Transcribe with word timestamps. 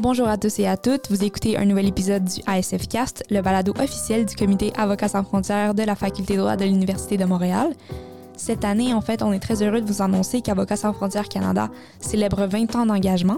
Bonjour 0.00 0.28
à 0.28 0.38
tous 0.38 0.58
et 0.60 0.66
à 0.66 0.78
toutes. 0.78 1.10
Vous 1.10 1.24
écoutez 1.24 1.58
un 1.58 1.66
nouvel 1.66 1.86
épisode 1.86 2.24
du 2.24 2.40
ASF 2.46 2.88
Cast, 2.88 3.22
le 3.28 3.42
balado 3.42 3.74
officiel 3.78 4.24
du 4.24 4.34
comité 4.34 4.72
Avocats 4.74 5.08
sans 5.08 5.24
frontières 5.24 5.74
de 5.74 5.82
la 5.82 5.94
Faculté 5.94 6.36
de 6.36 6.38
droit 6.38 6.56
de 6.56 6.64
l'Université 6.64 7.18
de 7.18 7.26
Montréal. 7.26 7.74
Cette 8.42 8.64
année, 8.64 8.94
en 8.94 9.02
fait, 9.02 9.22
on 9.22 9.34
est 9.34 9.38
très 9.38 9.62
heureux 9.62 9.82
de 9.82 9.86
vous 9.86 10.00
annoncer 10.00 10.40
qu'Avocats 10.40 10.76
sans 10.76 10.94
frontières 10.94 11.28
Canada 11.28 11.68
célèbre 12.00 12.46
20 12.46 12.74
ans 12.74 12.86
d'engagement. 12.86 13.36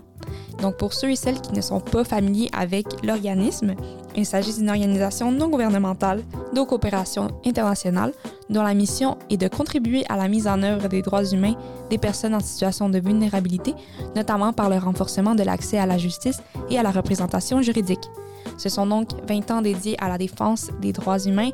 Donc, 0.60 0.76
pour 0.76 0.94
ceux 0.94 1.10
et 1.10 1.16
celles 1.16 1.40
qui 1.40 1.52
ne 1.54 1.60
sont 1.60 1.80
pas 1.80 2.04
familiers 2.04 2.48
avec 2.56 2.86
l'organisme, 3.04 3.74
il 4.16 4.24
s'agit 4.24 4.54
d'une 4.54 4.70
organisation 4.70 5.32
non 5.32 5.48
gouvernementale 5.48 6.22
de 6.54 6.62
coopération 6.62 7.32
internationale 7.44 8.12
dont 8.48 8.62
la 8.62 8.74
mission 8.74 9.18
est 9.28 9.38
de 9.38 9.48
contribuer 9.48 10.04
à 10.08 10.16
la 10.16 10.28
mise 10.28 10.46
en 10.46 10.62
œuvre 10.62 10.88
des 10.88 11.02
droits 11.02 11.24
humains 11.24 11.56
des 11.90 11.98
personnes 11.98 12.36
en 12.36 12.40
situation 12.40 12.88
de 12.88 13.00
vulnérabilité, 13.00 13.74
notamment 14.14 14.52
par 14.52 14.70
le 14.70 14.76
renforcement 14.76 15.34
de 15.34 15.42
l'accès 15.42 15.78
à 15.78 15.86
la 15.86 15.98
justice 15.98 16.40
et 16.70 16.78
à 16.78 16.84
la 16.84 16.92
représentation 16.92 17.60
juridique. 17.60 18.08
Ce 18.56 18.68
sont 18.68 18.86
donc 18.86 19.10
20 19.28 19.50
ans 19.50 19.62
dédiés 19.62 19.96
à 20.02 20.08
la 20.08 20.18
défense 20.18 20.70
des 20.80 20.92
droits 20.92 21.18
humains, 21.18 21.50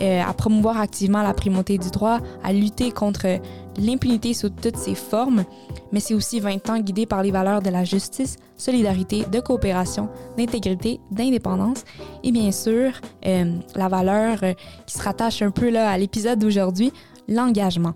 euh, 0.00 0.22
à 0.22 0.32
promouvoir 0.32 0.80
activement 0.80 1.22
la 1.22 1.34
primauté 1.34 1.78
du 1.78 1.90
droit, 1.90 2.18
à 2.42 2.52
lutter 2.52 2.90
contre 2.90 3.40
l'impunité 3.78 4.34
sous 4.34 4.50
toutes 4.50 4.76
ses 4.76 4.94
formes, 4.94 5.44
mais 5.92 6.00
c'est 6.00 6.14
aussi 6.14 6.40
20 6.40 6.70
ans 6.70 6.78
guidés 6.78 7.06
par 7.06 7.22
les 7.22 7.30
valeurs 7.30 7.62
de 7.62 7.70
la 7.70 7.84
justice, 7.84 8.36
solidarité, 8.56 9.24
de 9.30 9.40
coopération, 9.40 10.08
d'intégrité, 10.36 11.00
d'indépendance 11.10 11.84
et 12.22 12.32
bien 12.32 12.52
sûr 12.52 12.92
euh, 13.26 13.54
la 13.74 13.88
valeur 13.88 14.38
euh, 14.42 14.52
qui 14.86 14.94
se 14.98 15.02
rattache 15.02 15.42
un 15.42 15.50
peu 15.50 15.70
là, 15.70 15.90
à 15.90 15.98
l'épisode 15.98 16.38
d'aujourd'hui, 16.38 16.92
l'engagement. 17.28 17.94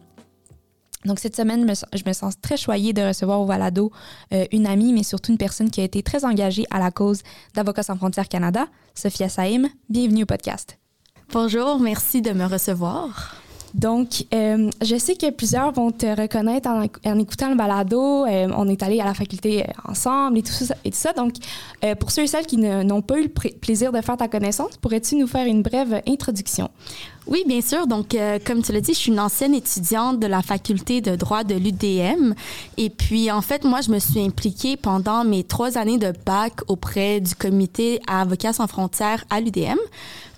Donc 1.05 1.19
cette 1.19 1.37
semaine, 1.37 1.71
je 1.93 2.03
me 2.07 2.13
sens 2.13 2.41
très 2.41 2.57
choyée 2.57 2.93
de 2.93 3.03
recevoir 3.03 3.41
au 3.41 3.47
Valado 3.47 3.93
euh, 4.33 4.47
une 4.53 4.67
amie, 4.67 4.93
mais 4.93 5.03
surtout 5.03 5.33
une 5.33 5.39
personne 5.39 5.71
qui 5.71 5.81
a 5.81 5.85
été 5.85 6.03
très 6.03 6.25
engagée 6.25 6.65
à 6.71 6.79
la 6.79 6.91
cause 6.91 7.23
d'Avocats 7.55 7.83
sans 7.83 7.97
frontières 7.97 8.29
Canada, 8.29 8.67
Sophia 8.95 9.29
Saïm. 9.29 9.69
Bienvenue 9.91 10.23
au 10.23 10.27
podcast. 10.27 10.79
Bonjour, 11.33 11.79
merci 11.79 12.23
de 12.23 12.33
me 12.33 12.47
recevoir. 12.47 13.37
Donc, 13.75 14.25
euh, 14.33 14.71
je 14.83 14.97
sais 14.97 15.17
que 15.17 15.31
plusieurs 15.31 15.73
vont 15.73 15.91
te 15.91 16.07
reconnaître 16.07 16.71
en, 16.71 17.19
écoutant 17.19 17.51
le 17.51 17.57
balado. 17.57 18.25
Euh, 18.25 18.49
on 18.57 18.69
est 18.69 18.83
allé 18.85 19.01
à 19.01 19.05
la 19.05 19.15
faculté 19.15 19.67
ensemble 19.85 20.39
et 20.39 20.43
tout 20.43 20.53
ça. 20.53 20.77
Et 20.85 20.91
tout 20.91 20.97
ça. 20.97 21.13
Donc, 21.13 21.35
pour 21.99 22.13
ceux 22.13 22.23
et 22.23 22.27
celles 22.29 22.47
qui 22.47 22.57
n'ont 22.57 23.03
pas 23.03 23.19
eu 23.19 23.25
le 23.25 23.51
plaisir 23.51 23.91
de 23.91 24.01
faire 24.01 24.17
ta 24.17 24.29
connaissance, 24.29 24.77
pourrais-tu 24.77 25.17
nous 25.17 25.27
faire 25.27 25.47
une 25.47 25.63
brève 25.63 26.03
introduction? 26.07 26.71
Oui, 27.27 27.43
bien 27.47 27.63
sûr. 27.63 27.87
Donc, 27.87 28.15
euh, 28.15 28.39
comme 28.45 28.63
tu 28.63 28.73
l'as 28.73 28.81
dit, 28.81 28.93
je 28.93 28.99
suis 28.99 29.13
une 29.13 29.21
ancienne 29.21 29.55
étudiante 29.55 30.21
de 30.21 30.27
la 30.27 30.43
faculté 30.43 31.01
de 31.01 31.17
droit 31.17 31.43
de 31.43 31.55
l'UDM. 31.55 32.35
Et 32.77 32.91
puis, 32.91 33.31
en 33.31 33.41
fait, 33.41 33.65
moi, 33.65 33.81
je 33.81 33.91
me 33.91 33.99
suis 33.99 34.21
impliquée 34.21 34.77
pendant 34.77 35.25
mes 35.25 35.43
trois 35.43 35.79
années 35.79 35.99
de 35.99 36.13
bac 36.27 36.53
auprès 36.69 37.21
du 37.21 37.35
comité 37.35 38.01
Avocats 38.07 38.53
sans 38.53 38.67
frontières 38.67 39.25
à 39.31 39.41
l'UDM. 39.41 39.79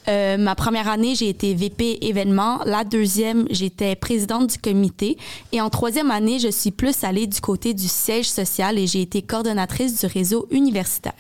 Euh, 0.09 0.37
ma 0.37 0.55
première 0.55 0.89
année, 0.89 1.17
j'ai 1.17 1.29
été 1.29 1.55
VP 1.55 1.99
événement. 2.03 2.61
La 2.65 2.85
deuxième, 2.85 3.47
j'étais 3.51 3.97
présidente 3.97 4.51
du 4.51 4.59
comité. 4.59 5.19
Et 5.51 5.61
en 5.61 5.71
troisième 5.71 6.13
année, 6.13 6.39
je 6.39 6.49
suis 6.49 6.71
plus 6.71 7.03
allée 7.03 7.27
du 7.27 7.41
côté 7.41 7.75
du 7.75 7.89
siège 7.89 8.29
social 8.29 8.79
et 8.79 8.87
j'ai 8.87 9.03
été 9.03 9.23
coordonnatrice 9.23 10.01
du 10.01 10.07
réseau 10.07 10.47
universitaire. 10.53 11.15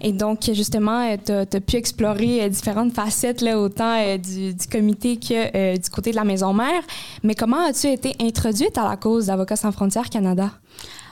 Et 0.00 0.12
donc, 0.12 0.50
justement, 0.52 1.16
tu 1.24 1.32
as, 1.32 1.46
pu 1.46 1.76
explorer 1.76 2.42
euh, 2.42 2.48
différentes 2.48 2.92
facettes, 2.92 3.42
autant 3.42 3.96
euh, 3.98 4.18
du, 4.18 4.54
comité 4.70 5.16
que 5.16 5.56
euh, 5.56 5.76
du 5.76 5.90
côté 5.90 6.10
de 6.10 6.16
la 6.16 6.24
maison 6.24 6.52
mère. 6.52 6.82
Mais 7.22 7.34
comment 7.34 7.64
as-tu 7.66 7.88
été 7.88 8.14
introduite 8.20 8.76
à 8.78 8.88
la 8.88 8.96
cause 8.96 9.26
d'Avocats 9.26 9.56
sans 9.56 9.72
frontières 9.72 10.10
Canada? 10.10 10.50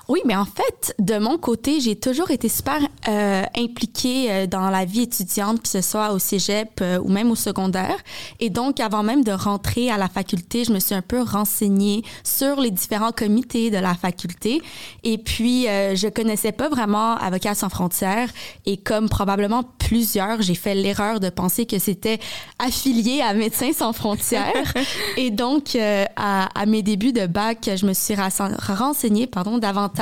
Oui, 0.06 0.20
mais 0.26 0.36
en 0.36 0.44
fait, 0.44 0.94
de 0.98 1.16
mon 1.16 1.38
côté, 1.38 1.80
j'ai 1.80 1.96
toujours 1.96 2.30
été 2.30 2.50
super 2.50 2.78
euh, 3.08 3.42
impliquée 3.56 4.30
euh, 4.30 4.46
dans 4.46 4.68
la 4.68 4.84
vie 4.84 5.02
étudiante, 5.02 5.62
que 5.62 5.68
ce 5.68 5.80
soit 5.80 6.12
au 6.12 6.18
cégep 6.18 6.80
euh, 6.82 6.98
ou 7.02 7.08
même 7.08 7.30
au 7.30 7.34
secondaire. 7.34 7.96
Et 8.38 8.50
donc, 8.50 8.80
avant 8.80 9.02
même 9.02 9.24
de 9.24 9.32
rentrer 9.32 9.90
à 9.90 9.96
la 9.96 10.08
faculté, 10.08 10.64
je 10.64 10.72
me 10.72 10.78
suis 10.78 10.94
un 10.94 11.00
peu 11.00 11.22
renseignée 11.22 12.02
sur 12.22 12.60
les 12.60 12.70
différents 12.70 13.12
comités 13.12 13.70
de 13.70 13.78
la 13.78 13.94
faculté. 13.94 14.60
Et 15.04 15.16
puis, 15.16 15.68
euh, 15.68 15.96
je 15.96 16.08
connaissais 16.08 16.52
pas 16.52 16.68
vraiment 16.68 17.14
Avocats 17.16 17.54
sans 17.54 17.70
frontières. 17.70 18.28
Et 18.66 18.76
comme 18.76 19.08
probablement 19.08 19.64
plusieurs, 19.78 20.42
j'ai 20.42 20.54
fait 20.54 20.74
l'erreur 20.74 21.18
de 21.18 21.30
penser 21.30 21.64
que 21.64 21.78
c'était 21.78 22.18
affilié 22.58 23.22
à 23.22 23.32
Médecins 23.32 23.72
sans 23.72 23.94
frontières. 23.94 24.74
et 25.16 25.30
donc, 25.30 25.76
euh, 25.76 26.04
à, 26.16 26.60
à, 26.60 26.66
mes 26.66 26.82
débuts 26.82 27.14
de 27.14 27.26
bac, 27.26 27.70
je 27.74 27.86
me 27.86 27.94
suis 27.94 28.14
renseignée, 28.14 29.26
pardon, 29.26 29.56
davantage 29.56 29.93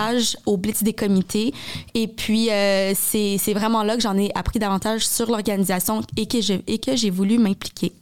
au 0.46 0.56
Blitz 0.56 0.82
des 0.82 0.92
comités. 0.92 1.52
Et 1.94 2.08
puis, 2.08 2.50
euh, 2.50 2.92
c'est 2.94 3.54
vraiment 3.54 3.82
là 3.82 3.96
que 3.96 4.02
j'en 4.02 4.16
ai 4.16 4.30
appris 4.34 4.58
davantage 4.58 5.06
sur 5.06 5.30
l'organisation 5.30 6.02
et 6.16 6.26
que 6.26 6.96
j'ai 6.96 7.10
voulu 7.10 7.38
m'impliquer. 7.38 7.92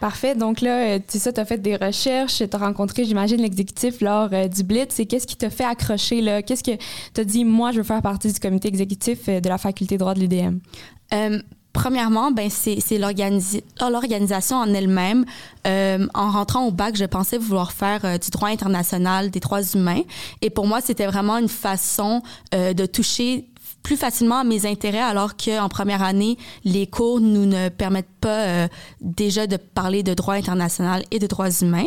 Parfait. 0.00 0.34
Donc 0.34 0.60
là, 0.60 0.96
euh, 0.96 0.98
tu 1.06 1.18
sais, 1.18 1.32
tu 1.32 1.40
as 1.40 1.44
fait 1.46 1.56
des 1.56 1.76
recherches, 1.76 2.38
tu 2.38 2.44
as 2.52 2.58
rencontré, 2.58 3.06
j'imagine, 3.06 3.40
l'exécutif 3.40 4.02
lors 4.02 4.28
euh, 4.32 4.46
du 4.46 4.62
Blitz. 4.62 5.00
Et 5.00 5.06
qu'est-ce 5.06 5.26
qui 5.26 5.36
t'a 5.36 5.48
fait 5.48 5.64
accrocher? 5.64 6.20
là? 6.20 6.42
Qu'est-ce 6.42 6.62
que 6.62 6.76
tu 7.14 7.20
as 7.20 7.24
dit, 7.24 7.44
moi, 7.46 7.72
je 7.72 7.78
veux 7.78 7.82
faire 7.82 8.02
partie 8.02 8.30
du 8.30 8.38
comité 8.38 8.68
exécutif 8.68 9.26
de 9.26 9.48
la 9.48 9.56
faculté 9.56 9.94
de 9.94 10.00
droit 10.00 10.12
de 10.12 10.20
l'UDM? 10.20 10.58
Premièrement, 11.76 12.30
ben 12.30 12.48
c'est 12.48 12.98
l'organisation 12.98 14.56
en 14.56 14.72
elle-même. 14.72 15.26
Euh, 15.66 16.06
en 16.14 16.30
rentrant 16.30 16.66
au 16.66 16.70
bac, 16.70 16.96
je 16.96 17.04
pensais 17.04 17.36
vouloir 17.36 17.70
faire 17.70 18.00
euh, 18.04 18.16
du 18.16 18.30
droit 18.30 18.48
international, 18.48 19.30
des 19.30 19.40
droits 19.40 19.62
humains. 19.62 20.00
Et 20.40 20.48
pour 20.48 20.66
moi, 20.66 20.80
c'était 20.80 21.04
vraiment 21.06 21.36
une 21.36 21.50
façon 21.50 22.22
euh, 22.54 22.72
de 22.72 22.86
toucher 22.86 23.44
plus 23.82 23.98
facilement 23.98 24.38
à 24.38 24.44
mes 24.44 24.64
intérêts, 24.64 25.02
alors 25.02 25.36
qu'en 25.36 25.68
première 25.68 26.02
année, 26.02 26.38
les 26.64 26.86
cours 26.86 27.20
nous 27.20 27.44
ne 27.44 27.68
permettent 27.68 28.06
pas 28.20 28.68
déjà 29.00 29.46
de 29.46 29.56
parler 29.56 30.02
de 30.02 30.12
droit 30.12 30.34
international 30.34 31.04
et 31.12 31.20
de 31.20 31.26
droits 31.28 31.50
humains. 31.60 31.86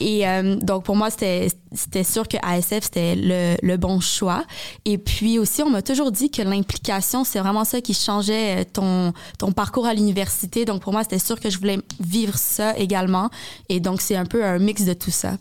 Et 0.00 0.28
euh, 0.28 0.56
donc, 0.56 0.84
pour 0.84 0.96
moi, 0.96 1.08
c'était 1.10 2.04
sûr 2.04 2.28
que 2.28 2.36
ASF, 2.42 2.84
c'était 2.84 3.14
le, 3.16 3.56
le, 3.62 3.76
bon 3.76 4.00
choix. 4.00 4.44
Et 4.84 4.98
puis 4.98 5.38
aussi, 5.38 5.62
on 5.62 5.70
m'a 5.70 5.82
toujours 5.82 6.12
dit 6.12 6.30
que 6.30 6.42
l'implication, 6.42 7.24
c'est 7.24 7.40
vraiment 7.40 7.64
ça 7.64 7.80
qui 7.80 7.94
changeait 7.94 8.60
euh, 8.60 8.64
ton, 8.72 9.12
ton 9.38 9.52
parcours 9.52 9.86
à 9.86 9.94
l'université. 9.94 10.64
Donc, 10.64 10.82
pour 10.82 10.92
moi, 10.92 11.02
c'était 11.02 11.18
sûr 11.18 11.40
que 11.40 11.50
je 11.50 11.58
voulais 11.58 11.78
vivre 12.00 12.36
ça 12.36 12.76
également. 12.76 13.30
Et 13.68 13.80
donc, 13.80 14.00
c'est 14.00 14.16
un 14.16 14.26
peu 14.26 14.44
un 14.44 14.58
mix 14.58 14.84
de 14.84 14.92
tout 14.92 15.10
ça. 15.10 15.36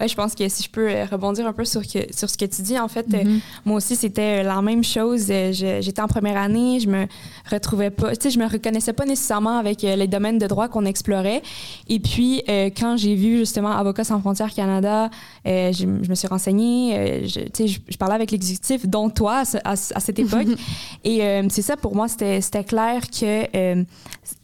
Ouais, 0.00 0.06
je 0.06 0.14
pense 0.14 0.34
que 0.34 0.48
si 0.48 0.62
je 0.62 0.70
peux 0.70 0.88
euh, 0.88 1.04
rebondir 1.10 1.46
un 1.46 1.52
peu 1.52 1.64
sur, 1.64 1.82
que, 1.82 1.98
sur 2.14 2.30
ce 2.30 2.38
que 2.38 2.44
tu 2.44 2.62
dis, 2.62 2.78
en 2.78 2.88
fait, 2.88 3.06
euh, 3.12 3.24
mm-hmm. 3.24 3.40
moi 3.64 3.76
aussi, 3.76 3.96
c'était 3.96 4.42
la 4.42 4.62
même 4.62 4.84
chose. 4.84 5.26
Euh, 5.30 5.52
j'étais 5.52 6.00
en 6.00 6.06
première 6.06 6.36
année, 6.36 6.78
je 6.80 6.88
me 6.88 7.06
retrouvais 7.50 7.90
pas, 7.90 8.14
tu 8.14 8.22
sais, 8.22 8.30
je 8.30 8.38
me 8.38 8.48
reconnaissais 8.48 8.92
pas 8.92 9.04
nécessairement 9.04 9.58
avec 9.58 9.82
les 9.82 10.06
domaines 10.06 10.38
de 10.38 10.46
droit 10.46 10.68
qu'on 10.68 10.84
explorait. 10.84 11.42
Et 11.88 11.98
puis, 11.98 12.42
quand 12.46 12.96
j'ai 12.96 13.14
vu 13.14 13.38
justement 13.38 13.70
Avocats 13.70 14.04
sans 14.04 14.20
frontières 14.20 14.52
Canada, 14.54 15.10
je, 15.44 15.72
je, 15.72 16.08
me 16.08 16.14
suis 16.14 16.28
renseignée, 16.28 17.22
je, 17.26 17.40
tu 17.40 17.68
sais, 17.68 17.80
je, 17.88 17.96
parlais 17.96 18.14
avec 18.14 18.30
l'exécutif, 18.30 18.86
dont 18.86 19.10
toi, 19.10 19.42
à, 19.64 19.72
à, 19.72 19.76
cette 19.76 20.18
époque. 20.18 20.46
Et 21.04 21.20
c'est 21.48 21.62
ça, 21.62 21.76
pour 21.76 21.94
moi, 21.94 22.06
c'était 22.08 22.64
clair 22.64 23.02
que 23.10 23.84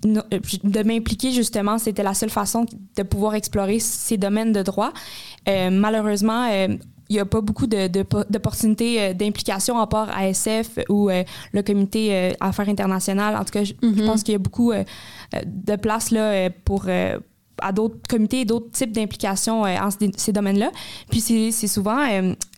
de 0.05 0.83
m'impliquer, 0.83 1.33
justement, 1.33 1.79
c'était 1.79 2.03
la 2.03 2.15
seule 2.15 2.31
façon 2.31 2.67
de 2.97 3.03
pouvoir 3.03 3.35
explorer 3.35 3.79
ces 3.79 4.17
domaines 4.17 4.53
de 4.53 4.63
droit. 4.63 4.93
Euh, 5.49 5.71
malheureusement, 5.71 6.49
euh, 6.51 6.69
il 7.09 7.13
n'y 7.13 7.21
a 7.21 7.25
pas 7.25 7.41
beaucoup 7.41 7.67
d'opportunités 7.67 8.97
de, 8.97 9.01
euh, 9.01 9.15
d'implication 9.15 9.79
à 9.79 9.87
part 9.87 10.09
ASF 10.17 10.79
ou 10.89 11.11
le 11.53 11.63
comité 11.63 12.33
Affaires 12.41 12.69
internationales. 12.69 13.37
En 13.37 13.45
tout 13.45 13.53
cas, 13.53 13.65
je, 13.65 13.75
mm-hmm. 13.75 14.07
pense 14.07 14.23
qu'il 14.23 14.33
y 14.33 14.37
a 14.37 14.39
beaucoup 14.39 14.73
de 15.45 15.77
place 15.77 16.11
là, 16.11 16.49
pour 16.65 16.87
à 17.63 17.73
d'autres 17.73 17.97
comités 18.09 18.41
et 18.41 18.45
d'autres 18.45 18.71
types 18.71 18.91
d'implications 18.91 19.63
en 19.63 19.89
ces 20.17 20.33
domaines-là. 20.33 20.71
Puis 21.11 21.21
c'est 21.21 21.69
souvent 21.69 22.05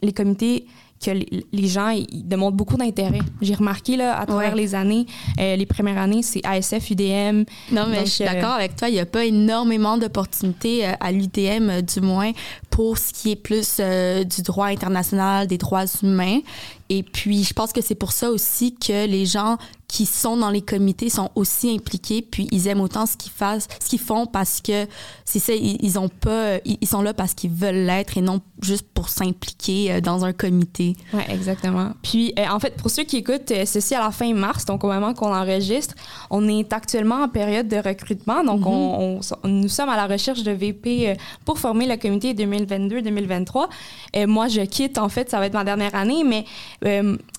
les 0.00 0.12
comités 0.12 0.66
que 1.04 1.10
les 1.10 1.68
gens 1.68 1.88
ils 1.90 2.26
demandent 2.26 2.56
beaucoup 2.56 2.76
d'intérêt. 2.76 3.20
J'ai 3.40 3.54
remarqué 3.54 3.96
là, 3.96 4.18
à 4.18 4.26
travers 4.26 4.54
les 4.54 4.74
années, 4.74 5.06
euh, 5.38 5.56
les 5.56 5.66
premières 5.66 5.98
années, 5.98 6.22
c'est 6.22 6.44
ASF, 6.44 6.90
UDM. 6.90 7.44
Non, 7.72 7.86
mais 7.88 8.00
je 8.00 8.10
suis 8.10 8.24
d'accord 8.24 8.52
euh, 8.52 8.58
avec 8.58 8.76
toi. 8.76 8.88
Il 8.88 8.94
n'y 8.94 9.00
a 9.00 9.06
pas 9.06 9.24
énormément 9.24 9.98
d'opportunités 9.98 10.86
euh, 10.86 10.92
à 11.00 11.12
l'UDM, 11.12 11.82
du 11.82 12.00
moins, 12.00 12.32
pour 12.70 12.98
ce 12.98 13.12
qui 13.12 13.32
est 13.32 13.36
plus 13.36 13.80
du 14.26 14.42
droit 14.42 14.66
international, 14.66 15.46
des 15.46 15.58
droits 15.58 15.84
humains. 16.02 16.40
Et 16.88 17.02
puis, 17.02 17.42
je 17.42 17.52
pense 17.52 17.72
que 17.72 17.80
c'est 17.80 17.94
pour 17.94 18.12
ça 18.12 18.30
aussi 18.30 18.74
que 18.74 19.06
les 19.06 19.26
gens 19.26 19.58
qui 19.88 20.04
sont 20.04 20.36
dans 20.36 20.50
les 20.50 20.62
comités 20.62 21.08
sont 21.08 21.30
aussi 21.34 21.70
impliqués, 21.74 22.22
puis 22.22 22.48
ils 22.50 22.66
aiment 22.66 22.80
autant 22.80 23.06
ce 23.06 23.16
qu'ils 23.16 23.32
fassent, 23.32 23.68
ce 23.80 23.88
qu'ils 23.88 24.00
font 24.00 24.26
parce 24.26 24.60
que 24.60 24.86
c'est 25.24 25.38
ça, 25.38 25.52
ils, 25.54 25.98
ont 25.98 26.08
pas, 26.08 26.58
ils, 26.64 26.86
sont 26.86 27.02
là 27.02 27.14
parce 27.14 27.34
qu'ils 27.34 27.50
veulent 27.50 27.86
l'être 27.86 28.18
et 28.18 28.20
non 28.20 28.40
juste 28.60 28.86
pour 28.94 29.08
s'impliquer 29.08 29.92
euh, 29.92 30.00
dans 30.00 30.24
un 30.24 30.32
comité. 30.32 30.96
Oui, 31.12 31.22
exactement. 31.28 31.90
Puis 32.02 32.32
euh, 32.38 32.46
en 32.50 32.58
fait, 32.58 32.76
pour 32.76 32.90
ceux 32.90 33.04
qui 33.04 33.18
écoutent 33.18 33.50
euh, 33.50 33.64
ceci 33.64 33.94
à 33.94 34.00
la 34.00 34.10
fin 34.10 34.32
mars, 34.34 34.64
donc 34.64 34.82
au 34.82 34.88
moment 34.88 35.14
qu'on 35.14 35.34
enregistre, 35.34 35.94
on 36.30 36.48
est 36.48 36.72
actuellement 36.72 37.22
en 37.22 37.28
période 37.28 37.68
de 37.68 37.76
recrutement, 37.76 38.42
donc 38.42 38.62
mm-hmm. 38.62 39.36
on, 39.44 39.48
nous 39.48 39.68
sommes 39.68 39.88
à 39.88 39.96
la 39.96 40.06
recherche 40.06 40.42
de 40.42 40.50
VP 40.50 41.16
pour 41.44 41.58
former 41.58 41.86
le 41.86 41.96
comité 41.96 42.34
2022-2023. 42.34 43.68
Et 44.14 44.26
moi, 44.26 44.48
je 44.48 44.62
quitte 44.62 44.98
en 44.98 45.08
fait, 45.08 45.30
ça 45.30 45.38
va 45.38 45.46
être 45.46 45.54
ma 45.54 45.64
dernière 45.64 45.94
année, 45.94 46.24
mais 46.24 46.44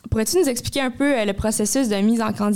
Pourrais-tu 0.10 0.38
nous 0.38 0.50
expliquer 0.50 0.82
un 0.82 0.92
peu 0.92 1.18
euh, 1.18 1.26
le 1.26 1.34
processus 1.34 1.90
de 1.90 1.96
mise 1.96 2.22
en 2.22 2.32
candidature? 2.32 2.47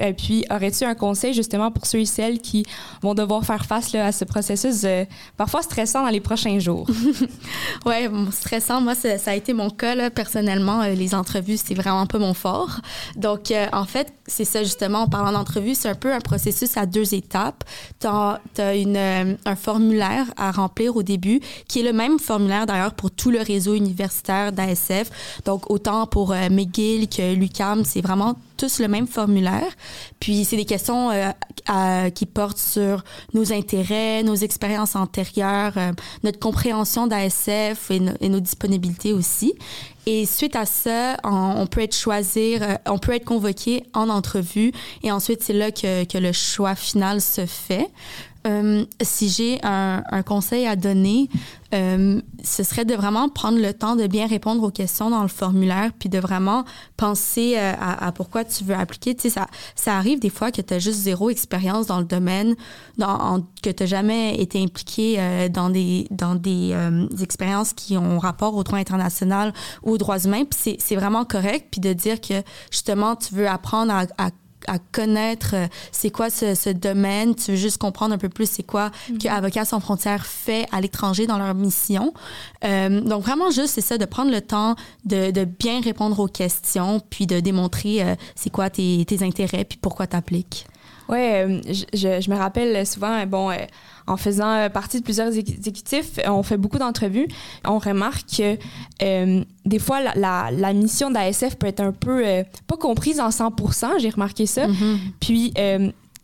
Et 0.00 0.12
puis, 0.12 0.44
aurais-tu 0.50 0.84
un 0.84 0.94
conseil 0.94 1.34
justement 1.34 1.70
pour 1.70 1.86
ceux 1.86 2.00
et 2.00 2.06
celles 2.06 2.38
qui 2.38 2.64
vont 3.02 3.14
devoir 3.14 3.44
faire 3.44 3.64
face 3.64 3.94
à 3.94 4.12
ce 4.12 4.24
processus 4.24 4.82
euh, 4.84 5.04
parfois 5.36 5.62
stressant 5.62 6.02
dans 6.02 6.10
les 6.10 6.20
prochains 6.20 6.58
jours? 6.58 6.86
oui, 7.86 8.08
stressant. 8.32 8.80
Moi, 8.80 8.94
ça, 8.94 9.16
a 9.26 9.34
été 9.34 9.52
mon 9.52 9.70
cas. 9.70 10.10
Personnellement, 10.10 10.82
euh, 10.82 10.94
les 10.94 11.14
entrevues, 11.14 11.56
c'est 11.56 11.74
vraiment 11.74 12.06
pas 12.06 12.18
mon 12.18 12.34
fort. 12.34 12.80
Donc, 13.16 13.52
en 13.72 13.84
fait, 13.84 14.12
c'est 14.30 14.44
ça 14.44 14.62
justement, 14.62 15.02
en 15.02 15.08
parlant 15.08 15.32
d'entrevue, 15.32 15.74
c'est 15.74 15.88
un 15.88 15.94
peu 15.94 16.12
un 16.12 16.20
processus 16.20 16.76
à 16.76 16.86
deux 16.86 17.14
étapes. 17.14 17.64
Tu 18.00 18.06
as, 18.06 18.40
un 18.56 19.56
formulaire 19.56 20.26
à 20.36 20.50
remplir 20.50 20.96
au 20.96 21.02
début, 21.02 21.40
qui 21.68 21.80
est 21.80 21.82
le 21.82 21.92
même 21.92 22.18
formulaire 22.18 22.66
d'ailleurs 22.66 22.94
pour 22.94 23.10
tout 23.10 23.30
le 23.30 23.40
réseau 23.40 23.74
universitaire 23.74 24.52
d'ASF. 24.52 25.10
Donc, 25.44 25.70
autant 25.70 26.06
pour 26.06 26.30
mes 26.30 26.48
McGill 26.48 27.08
que 27.08 27.34
l'UCAM, 27.34 27.84
c'est 27.84 28.00
vraiment 28.00 28.36
tous 28.56 28.78
le 28.78 28.88
même 28.88 29.06
formulaire. 29.06 29.70
Puis 30.20 30.44
c'est 30.44 30.56
des 30.56 30.66
questions 30.66 31.10
euh, 31.10 32.10
qui 32.10 32.26
portent 32.26 32.58
sur 32.58 33.04
nos 33.32 33.52
intérêts, 33.52 34.22
nos 34.22 34.34
expériences 34.34 34.94
antérieures, 34.94 35.72
euh, 35.76 35.92
notre 36.24 36.38
compréhension 36.38 37.06
d'ASF 37.06 37.90
et, 37.90 38.28
nos 38.28 38.40
disponibilités 38.40 39.14
aussi. 39.14 39.54
Et 40.06 40.26
suite 40.26 40.56
à 40.56 40.66
ça, 40.66 41.16
on, 41.24 41.66
peut 41.66 41.82
être 41.82 41.96
choisir, 41.96 42.62
euh, 42.62 42.74
on 42.86 42.98
peut 42.98 43.14
être 43.14 43.24
convoqué 43.24 43.84
en 43.94 44.08
entrevue 44.08 44.72
et 45.02 45.10
ensuite 45.10 45.42
c'est 45.42 45.52
là 45.52 45.70
que, 45.70 46.04
que, 46.04 46.18
le 46.18 46.32
choix 46.32 46.74
final 46.74 47.20
se 47.20 47.46
fait. 47.46 47.88
Euh, 48.46 48.84
si 49.02 49.28
j'ai 49.28 49.58
un, 49.62 50.22
conseil 50.24 50.66
à 50.66 50.76
donner, 50.76 51.28
euh, 51.74 52.20
ce 52.42 52.62
serait 52.62 52.84
de 52.84 52.94
vraiment 52.94 53.28
prendre 53.28 53.58
le 53.60 53.72
temps 53.74 53.96
de 53.96 54.06
bien 54.06 54.26
répondre 54.26 54.62
aux 54.62 54.70
questions 54.70 55.10
dans 55.10 55.22
le 55.22 55.28
formulaire, 55.28 55.90
puis 55.98 56.08
de 56.08 56.18
vraiment 56.18 56.64
penser 56.96 57.54
euh, 57.56 57.72
à, 57.78 58.12
pourquoi 58.12 58.44
tu 58.44 58.64
veux 58.64 58.74
appliquer. 58.74 59.14
Tu 59.14 59.22
sais, 59.22 59.30
ça, 59.30 59.46
ça 59.74 59.96
arrive 59.96 60.20
des 60.20 60.30
fois 60.30 60.50
que 60.52 60.62
tu 60.62 60.72
as 60.72 60.78
juste 60.78 61.00
zéro 61.00 61.28
expérience 61.28 61.86
dans 61.86 61.98
le 61.98 62.06
domaine, 62.06 62.54
que 63.62 63.70
tu 63.70 63.82
n'as 63.82 63.86
jamais 63.86 64.36
été 64.36 64.62
impliqué 64.62 65.48
dans 65.50 65.70
des, 65.70 66.06
dans 66.10 66.34
des, 66.34 66.74
expériences 67.22 67.72
qui 67.72 67.96
ont 67.96 68.18
rapport 68.18 68.54
au 68.54 68.64
droit 68.64 68.78
international 68.78 69.52
ou 69.82 69.92
aux 69.92 69.98
droits 69.98 70.18
humains. 70.18 70.44
Puis 70.44 70.76
c'est 70.78 70.96
vraiment 70.96 71.24
correct, 71.24 71.68
puis 71.70 71.80
de 71.80 71.92
dire 71.92 72.20
que 72.20 72.42
justement, 72.70 73.16
tu 73.16 73.34
veux 73.34 73.48
apprendre 73.48 73.92
à 73.92 74.30
à 74.70 74.78
connaître 74.78 75.54
euh, 75.54 75.66
c'est 75.90 76.10
quoi 76.10 76.30
ce, 76.30 76.54
ce, 76.54 76.70
domaine, 76.70 77.34
tu 77.34 77.50
veux 77.50 77.56
juste 77.56 77.78
comprendre 77.78 78.14
un 78.14 78.18
peu 78.18 78.28
plus 78.28 78.48
c'est 78.48 78.62
quoi 78.62 78.90
mm 79.08 79.18
que 79.20 79.28
Avocats 79.28 79.64
sans 79.64 79.80
frontières 79.80 80.24
fait 80.24 80.66
à 80.72 80.80
l'étranger 80.80 81.26
dans 81.26 81.36
leur 81.36 81.54
mission. 81.54 82.14
Euh, 82.64 83.00
donc 83.00 83.22
vraiment 83.22 83.50
juste 83.50 83.74
c'est 83.74 83.80
ça 83.80 83.98
de 83.98 84.04
prendre 84.04 84.30
le 84.30 84.40
temps 84.40 84.76
de, 85.04 85.30
de, 85.30 85.44
bien 85.44 85.80
répondre 85.80 86.18
aux 86.20 86.28
questions 86.28 87.00
puis 87.10 87.26
de 87.26 87.40
démontrer 87.40 88.02
euh, 88.02 88.14
c'est 88.34 88.50
quoi 88.50 88.70
tes, 88.70 89.04
tes, 89.04 89.22
intérêts 89.22 89.64
puis 89.64 89.78
pourquoi 89.80 90.06
tu 90.06 90.16
appliques. 90.16 90.66
Oui, 91.10 91.18
euh, 91.18 91.60
je, 91.66 92.20
je, 92.20 92.30
me 92.30 92.36
rappelle 92.36 92.86
souvent, 92.86 93.26
bon, 93.26 93.50
en 94.10 94.16
faisant 94.16 94.50
euh, 94.50 94.68
partie 94.68 94.98
de 94.98 95.04
plusieurs 95.04 95.36
exécutifs, 95.36 96.18
euh, 96.18 96.30
on 96.30 96.42
fait 96.42 96.56
beaucoup 96.56 96.78
d'entrevues. 96.78 97.28
On 97.64 97.78
remarque 97.78 98.24
que 98.36 98.58
euh, 99.02 99.44
des 99.64 99.78
fois, 99.78 100.00
la, 100.16 100.50
la, 100.50 100.72
mission 100.72 101.10
d'ASF 101.10 101.56
peut 101.56 101.68
être 101.68 101.80
un 101.80 101.92
peu 101.92 102.24
pas 102.66 102.76
comprise 102.76 103.20
en 103.20 103.28
100% 103.28 104.00
j'ai 104.00 104.10
remarqué 104.10 104.46
ça. 104.46 104.66
Mm-hmm. 104.66 104.98
Puis, 105.20 105.54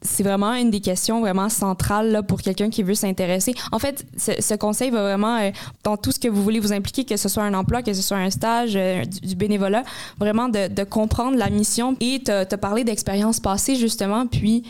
c'est 0.02 0.22
vraiment 0.22 0.54
une 0.54 0.70
des 0.70 0.80
questions 0.80 1.20
vraiment 1.20 1.48
centrales 1.48 2.22
pour 2.26 2.40
quelqu'un 2.40 2.70
qui 2.70 2.82
veut 2.82 2.94
s'intéresser. 2.94 3.54
En 3.72 3.78
fait, 3.78 4.06
ce, 4.16 4.54
conseil 4.54 4.90
va 4.90 5.02
vraiment 5.02 5.50
dans 5.84 5.96
tout 5.96 6.12
ce 6.12 6.18
que 6.18 6.28
vous 6.28 6.42
voulez 6.42 6.60
vous 6.60 6.72
impliquer, 6.72 7.04
que 7.04 7.16
ce 7.16 7.28
soit 7.28 7.42
un 7.42 7.54
emploi, 7.54 7.82
que 7.82 7.92
ce 7.92 8.02
soit 8.02 8.18
un 8.18 8.30
stage, 8.30 8.74
du, 9.22 9.34
bénévolat, 9.36 9.82
vraiment 10.18 10.48
de, 10.48 10.84
comprendre 10.84 11.36
la 11.36 11.50
mission 11.50 11.96
et 12.00 12.22
te, 12.22 12.44
te 12.44 12.54
parler 12.56 12.84
d'expériences 12.84 13.40
passées 13.40 13.76
justement, 13.76 14.26
puis 14.26 14.64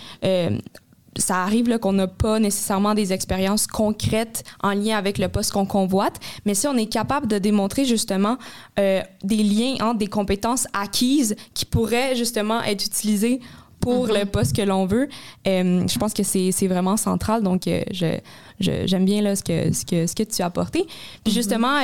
ça 1.20 1.42
arrive 1.42 1.78
qu'on 1.78 1.92
n'a 1.92 2.06
pas 2.06 2.38
nécessairement 2.38 2.94
des 2.94 3.12
expériences 3.12 3.66
concrètes 3.66 4.44
en 4.62 4.72
lien 4.72 4.96
avec 4.96 5.18
le 5.18 5.28
poste 5.28 5.52
qu'on 5.52 5.66
convoite, 5.66 6.18
mais 6.44 6.54
si 6.54 6.66
on 6.66 6.76
est 6.76 6.86
capable 6.86 7.26
de 7.26 7.38
démontrer 7.38 7.84
justement 7.84 8.36
euh, 8.78 9.02
des 9.22 9.42
liens 9.42 9.74
entre 9.80 9.98
des 9.98 10.06
compétences 10.06 10.66
acquises 10.72 11.36
qui 11.54 11.64
pourraient 11.64 12.14
justement 12.14 12.62
être 12.62 12.84
utilisées 12.84 13.40
pour 13.80 14.08
mm-hmm. 14.08 14.20
le 14.20 14.26
poste 14.26 14.56
que 14.56 14.62
l'on 14.62 14.86
veut, 14.86 15.08
euh, 15.46 15.86
je 15.86 15.98
pense 15.98 16.12
que 16.12 16.22
c'est 16.22 16.66
vraiment 16.66 16.96
central. 16.96 17.42
Donc, 17.42 17.66
euh, 17.66 17.82
je 17.90 18.16
j'aime 18.58 19.04
bien 19.04 19.20
là, 19.20 19.36
ce, 19.36 19.42
que, 19.42 19.72
ce, 19.72 19.84
que, 19.84 20.06
ce 20.06 20.14
que 20.14 20.22
tu 20.22 20.42
as 20.42 20.46
apporté. 20.46 20.86
Puis 21.24 21.32
mm-hmm. 21.32 21.34
justement, 21.34 21.78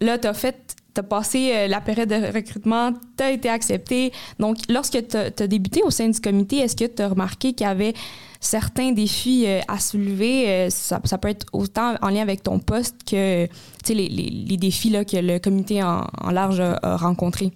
là, 0.00 0.18
tu 0.18 0.26
as 0.26 0.34
fait 0.34 0.76
tu 0.94 1.00
as 1.00 1.04
passé 1.04 1.68
la 1.68 1.80
période 1.80 2.08
de 2.08 2.34
recrutement, 2.34 2.92
tu 3.16 3.22
as 3.22 3.30
été 3.30 3.48
accepté. 3.48 4.12
Donc, 4.40 4.56
lorsque 4.68 4.98
tu 5.06 5.16
as, 5.16 5.46
débuté 5.46 5.82
au 5.84 5.90
sein 5.90 6.08
du 6.08 6.20
comité, 6.20 6.56
est-ce 6.58 6.74
que 6.74 6.86
tu 6.86 7.02
as 7.02 7.08
remarqué 7.08 7.52
qu'il 7.52 7.66
y 7.66 7.70
avait 7.70 7.94
certains 8.40 8.92
défis 8.92 9.44
euh, 9.46 9.60
à 9.68 9.78
soulever? 9.78 10.48
Euh, 10.48 10.70
ça, 10.70 11.00
ça, 11.04 11.18
peut 11.18 11.28
être 11.28 11.46
autant 11.52 11.94
en 12.02 12.08
lien 12.08 12.22
avec 12.22 12.42
ton 12.42 12.58
poste 12.58 13.04
que 13.08 13.46
les, 13.88 14.08
les, 14.08 14.08
les, 14.08 14.56
défis 14.56 14.90
là, 14.90 15.04
que 15.04 15.16
le 15.16 15.38
comité 15.38 15.82
en, 15.82 16.06
en 16.20 16.30
large 16.30 16.60
a, 16.60 16.78
a 16.82 16.96
rencontrés. 16.96 17.52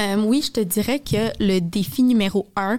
Euh, 0.00 0.16
oui, 0.16 0.42
je 0.42 0.52
te 0.52 0.60
dirais 0.60 1.00
que 1.00 1.32
le 1.38 1.60
défi 1.60 2.02
numéro 2.02 2.48
un, 2.56 2.78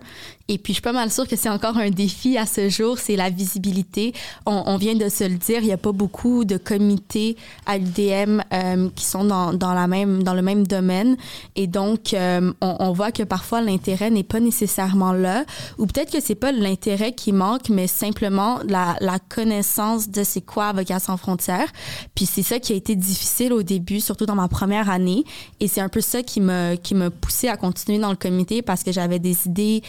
et 0.50 0.58
puis 0.58 0.74
je 0.74 0.76
suis 0.76 0.82
pas 0.82 0.92
mal 0.92 1.10
sûre 1.10 1.28
que 1.28 1.38
c'est 1.38 1.50
encore 1.50 1.78
un 1.78 1.90
défi 1.90 2.38
à 2.38 2.46
ce 2.46 2.68
jour, 2.68 2.98
c'est 3.00 3.16
la 3.16 3.30
visibilité. 3.30 4.14
On, 4.46 4.64
on, 4.66 4.78
vient 4.78 4.96
de 4.96 5.08
se 5.08 5.24
le 5.24 5.36
dire, 5.36 5.60
il 5.60 5.68
n'y 5.68 5.72
a 5.72 5.78
pas 5.78 5.94
beaucoup 5.94 6.44
de 6.44 6.58
comités 6.58 7.38
à 7.66 7.78
l'UDM 7.78 8.42
euh, 8.52 8.90
qui 8.94 9.06
sont 9.06 9.24
dans, 9.24 9.54
dans, 9.54 9.74
la 9.74 9.88
même, 9.88 10.22
dans 10.24 10.34
le 10.34 10.42
même 10.42 10.68
domaine. 10.68 11.16
Et 11.56 11.68
donc, 11.68 12.14
euh, 12.14 12.52
on, 12.60 12.76
on, 12.80 12.92
voit 12.92 13.14
que 13.14 13.24
parfois 13.24 13.62
l'intérêt 13.62 14.10
n'est 14.10 14.24
pas 14.24 14.42
nécessairement 14.42 15.14
là, 15.14 15.46
ou 15.78 15.86
peut-être 15.86 16.12
que 16.12 16.20
c'est 16.20 16.36
pas 16.36 16.52
l'intérêt 16.52 17.14
qui 17.14 17.32
manque, 17.32 17.70
mais 17.70 17.88
simplement 17.88 18.60
la, 18.68 18.98
la 19.00 19.20
connaissance 19.20 20.10
de 20.10 20.24
c'est 20.24 20.42
quoi 20.42 20.68
Avocats 20.68 21.00
sans 21.00 21.16
frontières. 21.16 21.72
Puis 22.16 22.26
c'est 22.26 22.44
ça 22.44 22.60
qui 22.60 22.74
a 22.74 22.76
été 22.76 22.96
difficile 22.96 23.54
au 23.54 23.64
début, 23.64 24.02
surtout 24.02 24.26
dans 24.26 24.36
ma 24.36 24.50
première 24.50 24.90
année. 24.90 25.24
Et 25.62 25.70
c'est 25.70 25.82
un 25.82 25.90
peu 25.90 26.02
ça 26.02 26.22
qui 26.22 26.42
me, 26.42 26.76
qui 26.76 26.96
poussé 27.22 27.48
à 27.48 27.58
continuer 27.58 28.00
dans 28.00 28.10
le 28.10 28.16
comité 28.16 28.62
parce 28.62 28.84
que 28.84 28.92
j'avais 28.92 29.20
des 29.20 29.48
idées, 29.48 29.82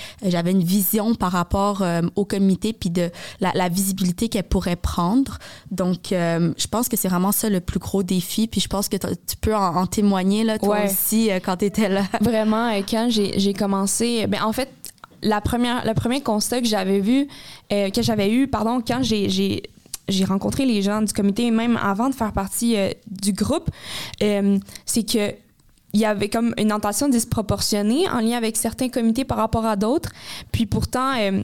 j'avais 0.45 0.53
une 0.53 0.65
vision 0.65 1.15
par 1.15 1.33
rapport 1.33 1.81
euh, 1.81 2.03
au 2.17 2.25
comité 2.25 2.73
puis 2.73 2.91
de 2.91 3.11
la, 3.41 3.69
visibilité 3.69 4.29
qu'elle 4.29 4.45
pourrait 4.45 4.77
prendre. 4.77 5.39
Donc, 5.71 6.13
euh, 6.13 6.53
je 6.59 6.67
pense 6.67 6.89
que 6.89 6.97
c'est 6.97 7.09
vraiment 7.09 7.33
ça 7.33 7.49
le 7.49 7.61
plus 7.61 7.79
gros 7.79 8.03
défi. 8.03 8.47
Puis 8.47 8.61
je 8.61 8.69
pense 8.69 8.89
que 8.89 8.97
tu 8.97 9.37
peux 9.41 9.55
en, 9.55 9.87
témoigner 9.87 10.45
là, 10.45 10.59
toi 10.59 10.85
aussi 10.85 11.31
quand 11.45 11.57
tu 11.59 11.65
étais 11.65 11.89
là. 11.89 12.03
Vraiment, 12.21 12.71
quand 12.89 13.09
j'ai 13.11 13.55
commencé, 13.55 14.27
ben 14.27 14.43
en 14.43 14.53
fait, 14.53 14.71
la 15.23 15.41
première, 15.41 15.87
le 15.87 15.95
premier 15.95 16.21
constat 16.21 16.61
que 16.61 16.67
j'avais 16.67 17.01
vu, 17.01 17.27
que 17.71 18.03
j'avais 18.03 18.31
eu, 18.31 18.47
pardon, 18.47 18.81
quand 18.87 19.03
j'ai 19.03 19.63
j'ai 20.07 20.25
rencontré 20.27 20.67
les 20.67 20.83
gens 20.83 21.01
du 21.01 21.13
comité, 21.15 21.51
même 21.51 21.79
avant 21.83 22.11
de 22.11 22.15
faire 22.15 22.33
partie 22.33 22.77
du 23.07 23.33
groupe, 23.33 23.71
c'est 24.21 25.11
que 25.11 25.35
il 25.95 26.01
y 26.01 26.05
avait 26.05 26.29
comme 26.29 26.55
une 26.59 26.73
intention 26.73 27.09
disproportionnée 27.09 28.09
en 28.11 28.21
lien 28.21 28.37
avec 28.37 28.57
certains 28.57 28.89
comités 28.89 29.25
par 29.25 29.39
rapport 29.39 29.65
à 29.65 29.77
d'autres. 29.77 30.11
Puis 30.53 30.67
pourtant, 30.67 31.17
euh, 31.17 31.43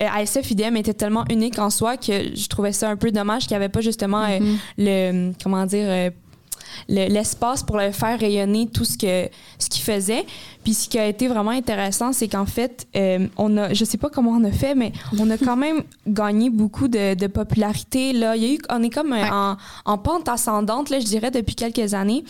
ASF 0.00 0.50
IDM 0.50 0.76
était 0.76 0.94
tellement 0.94 1.24
unique 1.30 1.58
en 1.58 1.70
soi 1.70 1.96
que 1.96 2.34
je 2.34 2.48
trouvais 2.48 2.72
ça 2.72 2.88
un 2.88 2.96
peu 2.96 3.10
dommage 3.10 3.42
qu'il 3.42 3.52
n'y 3.52 3.56
avait 3.56 3.68
pas 3.68 3.82
justement 3.82 4.24
euh, 4.24 4.38
le 4.78 5.32
comment 5.42 5.66
dire 5.66 5.86
euh, 5.86 6.10
l'espace 6.88 7.62
pour 7.62 7.76
le 7.76 7.92
faire 7.92 8.18
rayonner 8.18 8.66
tout 8.66 8.84
ce 8.84 8.96
que 8.96 9.28
ce 9.58 9.68
qu'il 9.68 9.82
faisait. 9.82 10.24
Puis 10.64 10.74
ce 10.74 10.88
qui 10.88 10.98
a 10.98 11.06
été 11.06 11.28
vraiment 11.28 11.50
intéressant, 11.50 12.12
c'est 12.12 12.28
qu'en 12.28 12.46
fait, 12.46 12.86
euh, 12.96 13.26
on 13.36 13.56
a, 13.56 13.74
je 13.74 13.84
sais 13.84 13.98
pas 13.98 14.08
comment 14.08 14.30
on 14.30 14.44
a 14.44 14.50
fait, 14.50 14.74
mais 14.74 14.92
on 15.18 15.30
a 15.30 15.36
quand 15.36 15.56
même 15.56 15.82
gagné 16.06 16.50
beaucoup 16.50 16.88
de, 16.88 17.14
de, 17.14 17.26
popularité. 17.26 18.12
Là, 18.12 18.36
il 18.36 18.42
y 18.42 18.46
a 18.46 18.54
eu, 18.54 18.58
on 18.70 18.82
est 18.82 18.90
comme 18.90 19.12
en, 19.12 19.56
en, 19.84 19.98
pente 19.98 20.28
ascendante, 20.28 20.90
là, 20.90 20.98
je 21.00 21.04
dirais, 21.04 21.30
depuis 21.30 21.54
quelques 21.54 21.94
années 21.94 22.24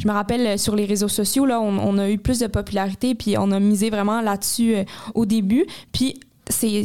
je 0.00 0.06
me 0.08 0.12
rappelle 0.12 0.46
euh, 0.46 0.56
sur 0.56 0.76
les 0.76 0.84
réseaux 0.84 1.08
sociaux, 1.08 1.46
là, 1.46 1.60
on, 1.60 1.98
a 1.98 2.10
eu 2.10 2.18
plus 2.18 2.38
de 2.38 2.46
popularité, 2.46 3.14
puis 3.14 3.36
on 3.38 3.50
a 3.50 3.60
misé 3.60 3.90
vraiment 3.90 4.20
là-dessus 4.20 4.76
euh, 4.76 4.84
au 5.14 5.26
début. 5.26 5.66
Puis 5.92 6.20
c'est 6.48 6.84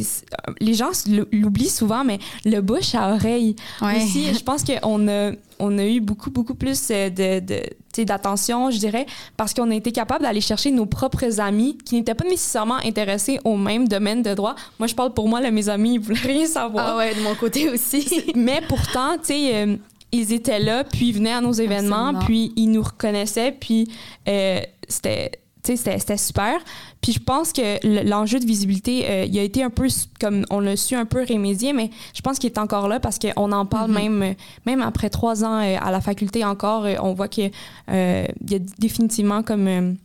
les 0.60 0.74
gens 0.74 0.90
l'oublient 1.32 1.68
souvent 1.68 2.04
mais 2.04 2.18
le 2.44 2.60
bouche 2.60 2.94
à 2.94 3.14
oreille 3.14 3.54
aussi 3.80 4.34
je 4.34 4.42
pense 4.42 4.64
qu'on 4.64 5.08
a 5.08 5.30
on 5.60 5.78
a 5.78 5.84
eu 5.84 6.00
beaucoup 6.00 6.30
beaucoup 6.30 6.54
plus 6.54 6.88
euh, 6.90 7.10
de, 7.10 7.38
de 7.38 8.04
d'attention 8.04 8.70
je 8.70 8.78
dirais 8.78 9.06
parce 9.36 9.52
qu'on 9.54 9.70
a 9.70 9.74
été 9.74 9.92
capable 9.92 10.24
d'aller 10.24 10.40
chercher 10.40 10.70
nos 10.70 10.86
propres 10.86 11.40
amis 11.40 11.78
qui 11.84 11.94
n'étaient 11.94 12.14
pas 12.14 12.24
nécessairement 12.24 12.78
intéressés 12.84 13.38
au 13.44 13.56
même 13.58 13.86
domaine 13.86 14.22
de 14.22 14.32
droit. 14.32 14.54
Moi 14.78 14.86
je 14.86 14.94
parle 14.94 15.12
pour 15.12 15.28
moi 15.28 15.42
là, 15.42 15.50
mes 15.50 15.68
amis 15.68 15.94
ils 15.94 16.00
voulaient 16.00 16.18
rien 16.18 16.46
savoir. 16.46 16.86
Ah 16.88 16.96
ouais 16.96 17.14
de 17.14 17.20
mon 17.20 17.34
côté 17.34 17.68
aussi. 17.68 18.32
Mais 18.34 18.62
pourtant 18.66 19.18
tu 19.18 19.34
sais 19.34 19.78
ils 20.12 20.32
étaient 20.32 20.60
là 20.60 20.84
puis 20.84 21.08
ils 21.08 21.12
venaient 21.12 21.32
à 21.32 21.40
nos 21.40 21.52
événements 21.52 22.14
puis 22.26 22.52
ils 22.56 22.68
nous 22.68 22.82
reconnaissaient 22.82 23.52
puis 23.52 23.88
euh, 24.28 24.60
c'était 24.88 25.32
c'était 25.64 26.16
super. 26.16 26.54
Puis 27.00 27.12
je 27.12 27.20
pense 27.20 27.52
que 27.52 28.08
l'enjeu 28.08 28.40
de 28.40 28.46
visibilité, 28.46 29.08
euh, 29.08 29.24
il 29.24 29.38
a 29.38 29.42
été 29.42 29.62
un 29.62 29.70
peu, 29.70 29.86
comme 30.20 30.44
on 30.50 30.60
l'a 30.60 30.76
su, 30.76 30.94
un 30.94 31.04
peu 31.04 31.22
rémédié, 31.22 31.72
mais 31.72 31.90
je 32.14 32.20
pense 32.20 32.38
qu'il 32.38 32.50
est 32.50 32.58
encore 32.58 32.88
là 32.88 33.00
parce 33.00 33.18
qu'on 33.18 33.52
en 33.52 33.66
parle 33.66 33.92
mm-hmm. 33.92 34.10
même, 34.10 34.34
même 34.66 34.82
après 34.82 35.10
trois 35.10 35.44
ans 35.44 35.60
euh, 35.60 35.76
à 35.80 35.90
la 35.90 36.00
faculté 36.00 36.44
encore. 36.44 36.84
Euh, 36.84 36.96
on 37.00 37.14
voit 37.14 37.28
qu'il 37.28 37.50
y 37.88 37.90
a 37.92 38.58
définitivement 38.78 39.42
comme 39.42 39.96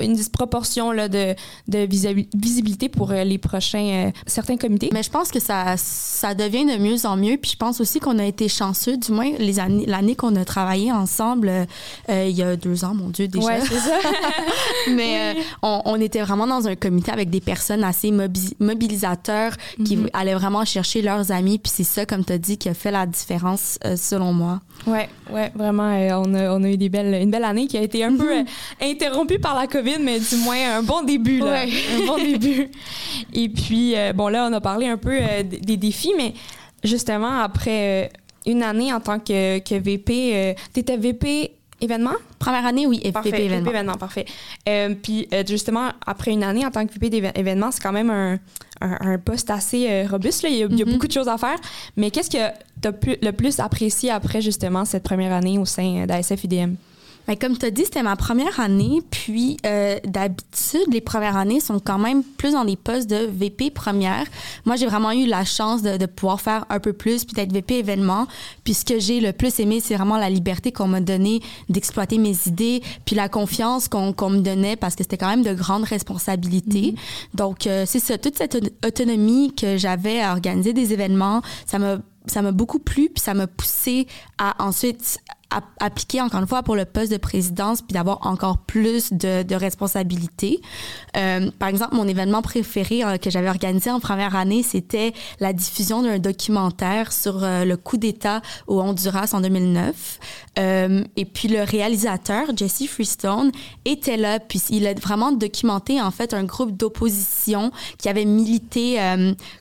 une 0.00 0.14
disproportion 0.14 0.92
là, 0.92 1.08
de, 1.08 1.34
de 1.68 1.86
visibilité 2.34 2.88
pour 2.88 3.10
euh, 3.10 3.24
les 3.24 3.38
prochains 3.38 4.06
euh, 4.06 4.10
certains 4.26 4.56
comités. 4.56 4.88
Mais 4.92 5.02
je 5.02 5.10
pense 5.10 5.30
que 5.30 5.40
ça, 5.40 5.76
ça 5.76 6.34
devient 6.34 6.64
de 6.64 6.78
mieux 6.78 7.04
en 7.04 7.16
mieux. 7.16 7.36
Puis 7.36 7.52
je 7.52 7.56
pense 7.56 7.80
aussi 7.80 8.00
qu'on 8.00 8.18
a 8.18 8.24
été 8.24 8.48
chanceux, 8.48 8.96
du 8.96 9.12
moins 9.12 9.30
les 9.38 9.60
années, 9.60 9.84
l'année 9.86 10.16
qu'on 10.16 10.34
a 10.36 10.44
travaillé 10.44 10.90
ensemble, 10.90 11.48
euh, 12.08 12.26
il 12.28 12.36
y 12.36 12.42
a 12.42 12.56
deux 12.56 12.84
ans, 12.84 12.94
mon 12.94 13.08
Dieu, 13.08 13.28
déjà. 13.28 13.46
Ouais, 13.46 13.60
c'est 13.60 13.78
ça. 13.78 13.98
Mais 14.90 15.36
on, 15.62 15.82
on, 15.84 16.00
était 16.00 16.22
vraiment 16.22 16.46
dans 16.46 16.66
un 16.66 16.76
comité 16.76 17.12
avec 17.12 17.28
des 17.28 17.40
personnes 17.40 17.84
assez 17.84 18.10
mobilisateurs 18.10 19.52
qui 19.84 19.96
mm-hmm. 19.96 20.10
allaient 20.12 20.34
vraiment 20.34 20.64
chercher 20.64 21.02
leurs 21.02 21.30
amis. 21.30 21.58
Puis 21.58 21.72
c'est 21.74 21.84
ça, 21.84 22.06
comme 22.06 22.24
tu 22.24 22.32
as 22.32 22.38
dit, 22.38 22.56
qui 22.56 22.68
a 22.68 22.74
fait 22.74 22.90
la 22.90 23.04
différence 23.04 23.78
selon 23.96 24.32
moi. 24.32 24.60
Ouais, 24.86 25.08
ouais, 25.30 25.52
vraiment, 25.54 25.90
on, 26.24 26.34
a, 26.34 26.50
on 26.52 26.62
a 26.62 26.68
eu 26.68 26.76
des 26.76 26.88
belles, 26.88 27.20
une 27.20 27.30
belle 27.30 27.44
année 27.44 27.66
qui 27.66 27.76
a 27.76 27.82
été 27.82 28.04
un 28.04 28.16
peu 28.16 28.44
interrompue 28.80 29.38
par 29.38 29.57
la 29.60 29.66
COVID, 29.66 29.98
mais 30.00 30.20
du 30.20 30.36
moins 30.36 30.78
un 30.78 30.82
bon 30.82 31.02
début, 31.02 31.38
là. 31.40 31.62
Un 31.62 32.06
bon 32.06 32.16
début. 32.22 32.68
Et 33.32 33.48
puis, 33.48 33.96
euh, 33.96 34.12
bon, 34.12 34.28
là, 34.28 34.48
on 34.50 34.52
a 34.52 34.60
parlé 34.60 34.86
un 34.88 34.96
peu 34.96 35.12
euh, 35.12 35.42
des 35.42 35.76
défis, 35.76 36.12
mais 36.16 36.34
justement, 36.84 37.40
après 37.40 38.06
euh, 38.06 38.08
une 38.46 38.62
année 38.62 38.92
en 38.92 39.00
tant 39.00 39.18
que, 39.18 39.58
que 39.58 39.74
VP, 39.74 40.56
tu 40.72 40.80
étais 40.80 40.96
VP 40.96 41.52
événement? 41.80 42.14
Première 42.38 42.66
année, 42.66 42.86
oui, 42.86 43.00
VP 43.04 43.28
événement. 43.28 43.58
VP 43.58 43.70
événement, 43.70 43.94
parfait. 43.94 44.26
puis, 45.02 45.28
justement, 45.46 45.90
après 46.06 46.32
une 46.32 46.42
année 46.42 46.64
en 46.66 46.70
tant 46.70 46.86
que 46.86 46.92
VP 46.92 47.10
d'événement, 47.10 47.70
c'est 47.70 47.82
quand 47.82 47.92
même 47.92 48.10
un, 48.10 48.38
un, 48.80 49.18
poste 49.18 49.50
assez 49.50 50.04
robuste. 50.06 50.42
Là. 50.42 50.48
Il, 50.48 50.56
y 50.56 50.62
a, 50.62 50.66
mm-hmm. 50.66 50.92
beaucoup 50.92 51.06
de 51.06 51.12
choses 51.12 51.28
à 51.28 51.38
faire. 51.38 51.58
Mais 51.96 52.10
qu'est-ce 52.10 52.30
que 52.30 52.48
tu 52.82 52.88
as 52.88 52.92
le 53.22 53.32
plus 53.32 53.60
apprécié 53.60 54.10
après, 54.10 54.40
justement, 54.40 54.84
cette 54.84 55.04
première 55.04 55.32
année 55.32 55.58
au 55.58 55.64
sein 55.64 56.06
d'ASF-IDM? 56.06 56.74
Ben, 57.28 57.36
comme 57.36 57.58
tu 57.58 57.66
as 57.66 57.70
dit, 57.70 57.84
c'était 57.84 58.02
ma 58.02 58.16
première 58.16 58.58
année. 58.58 59.02
Puis, 59.10 59.58
euh, 59.66 59.98
d'habitude, 60.04 60.86
les 60.90 61.02
premières 61.02 61.36
années 61.36 61.60
sont 61.60 61.78
quand 61.78 61.98
même 61.98 62.22
plus 62.24 62.52
dans 62.52 62.64
des 62.64 62.76
postes 62.76 63.08
de 63.08 63.28
VP 63.30 63.70
première. 63.70 64.24
Moi, 64.64 64.76
j'ai 64.76 64.86
vraiment 64.86 65.12
eu 65.12 65.26
la 65.26 65.44
chance 65.44 65.82
de, 65.82 66.06
pouvoir 66.06 66.40
faire 66.40 66.64
un 66.70 66.80
peu 66.80 66.94
plus, 66.94 67.26
puis 67.26 67.34
d'être 67.34 67.52
VP 67.52 67.80
événement. 67.80 68.26
Puis, 68.64 68.72
ce 68.72 68.84
que 68.86 68.98
j'ai 68.98 69.20
le 69.20 69.34
plus 69.34 69.60
aimé, 69.60 69.80
c'est 69.84 69.94
vraiment 69.94 70.16
la 70.16 70.30
liberté 70.30 70.72
qu'on 70.72 70.88
m'a 70.88 71.02
donnée 71.02 71.42
d'exploiter 71.68 72.16
mes 72.16 72.34
idées, 72.46 72.82
puis 73.04 73.14
la 73.14 73.28
confiance 73.28 73.88
qu'on 73.88 74.30
me 74.30 74.40
donnait 74.40 74.76
parce 74.76 74.94
que 74.94 75.02
c'était 75.02 75.18
quand 75.18 75.28
même 75.28 75.42
de 75.42 75.52
grandes 75.52 75.84
responsabilités. 75.84 76.94
Mm-hmm. 76.94 77.36
Donc, 77.36 77.66
euh, 77.66 77.84
c'est 77.86 78.00
ça, 78.00 78.16
toute 78.16 78.38
cette 78.38 78.56
autonomie 78.82 79.54
que 79.54 79.76
j'avais 79.76 80.22
à 80.22 80.32
organiser 80.32 80.72
des 80.72 80.94
événements, 80.94 81.42
ça 81.66 81.78
m'a 81.78 81.98
ça 82.26 82.42
m'a 82.42 82.52
beaucoup 82.52 82.78
plu, 82.78 83.08
puis 83.08 83.22
ça 83.22 83.34
m'a 83.34 83.46
poussé 83.46 84.06
à 84.36 84.62
ensuite 84.62 85.18
appliquer 85.80 86.20
encore 86.20 86.40
une 86.40 86.46
fois 86.46 86.62
pour 86.62 86.76
le 86.76 86.84
poste 86.84 87.10
de 87.10 87.16
présidence 87.16 87.80
puis 87.80 87.94
d'avoir 87.94 88.26
encore 88.26 88.58
plus 88.58 89.12
de, 89.12 89.54
responsabilités. 89.54 90.60
Euh, 91.16 91.50
par 91.58 91.68
exemple, 91.68 91.94
mon 91.94 92.06
événement 92.06 92.42
préféré 92.42 93.02
euh, 93.02 93.16
que 93.16 93.30
j'avais 93.30 93.48
organisé 93.48 93.90
en 93.90 93.98
première 93.98 94.36
année, 94.36 94.62
c'était 94.62 95.12
la 95.40 95.52
diffusion 95.52 96.02
d'un 96.02 96.18
documentaire 96.18 97.12
sur 97.12 97.42
euh, 97.42 97.64
le 97.64 97.76
coup 97.76 97.96
d'État 97.96 98.42
au 98.66 98.80
Honduras 98.80 99.30
en 99.32 99.40
2009. 99.40 100.20
Euh, 100.58 101.04
et 101.16 101.24
puis 101.24 101.48
le 101.48 101.62
réalisateur, 101.62 102.48
Jesse 102.54 102.86
Freestone, 102.86 103.50
était 103.84 104.16
là, 104.16 104.38
puis 104.38 104.60
il 104.70 104.86
a 104.86 104.94
vraiment 104.94 105.32
documenté 105.32 106.00
en 106.00 106.10
fait 106.10 106.34
un 106.34 106.44
groupe 106.44 106.76
d'opposition 106.76 107.72
qui 107.96 108.08
avait 108.08 108.24
milité 108.24 108.98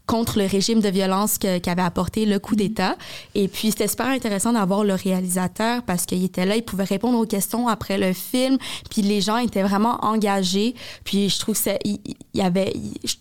contre 0.05 0.39
le 0.39 0.45
régime 0.45 0.79
de 0.79 0.89
violence 0.89 1.37
qu'avait 1.37 1.81
apporté 1.81 2.25
le 2.25 2.39
coup 2.39 2.55
d'État. 2.55 2.95
Et 3.35 3.47
puis 3.47 3.71
c'était 3.71 3.87
super 3.87 4.07
intéressant 4.07 4.53
d'avoir 4.53 4.83
le 4.83 4.95
réalisateur 4.95 5.76
parce 5.85 6.05
qu'il 6.05 6.23
était 6.23 6.45
là, 6.45 6.55
il 6.55 6.63
pouvait 6.63 6.83
répondre 6.83 7.17
aux 7.17 7.25
questions 7.25 7.67
après 7.67 7.97
le 7.97 8.13
film, 8.13 8.57
puis 8.89 9.01
les 9.01 9.21
gens 9.21 9.37
étaient 9.37 9.63
vraiment 9.63 10.03
engagés. 10.03 10.75
Puis 11.03 11.29
je 11.29 11.39
trouve 11.39 11.61
que 11.61 11.69
il, 11.83 11.99
y 12.33 12.41
avait, 12.41 12.73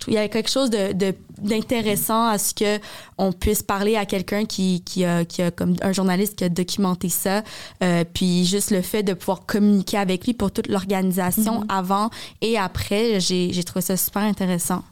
il 0.06 0.14
y 0.14 0.18
avait 0.18 0.28
quelque 0.28 0.50
chose 0.50 0.70
de, 0.70 1.14
d'intéressant 1.38 2.26
à 2.26 2.38
ce 2.38 2.54
que 2.54 2.78
on 3.18 3.32
puisse 3.32 3.62
parler 3.62 3.96
à 3.96 4.06
quelqu'un 4.06 4.44
qui, 4.44 4.82
qui, 4.84 5.04
a, 5.04 5.24
qui 5.24 5.42
a 5.42 5.50
comme 5.50 5.76
un 5.82 5.92
journaliste 5.92 6.36
qui 6.36 6.44
a 6.44 6.48
documenté 6.48 7.08
ça 7.08 7.42
euh, 7.82 8.04
puis 8.12 8.44
juste 8.44 8.70
le 8.70 8.82
fait 8.82 9.02
de 9.02 9.14
pouvoir 9.14 9.44
communiquer 9.46 9.98
avec 9.98 10.26
lui 10.26 10.34
pour 10.34 10.50
toute 10.50 10.68
l'organisation 10.68 11.60
mm-hmm. 11.60 11.78
avant 11.78 12.10
et 12.40 12.58
après 12.58 13.20
j'ai, 13.20 13.52
j'ai 13.52 13.64
trouvé 13.64 13.82
ça 13.82 13.96
super 13.96 14.22
intéressant 14.22 14.82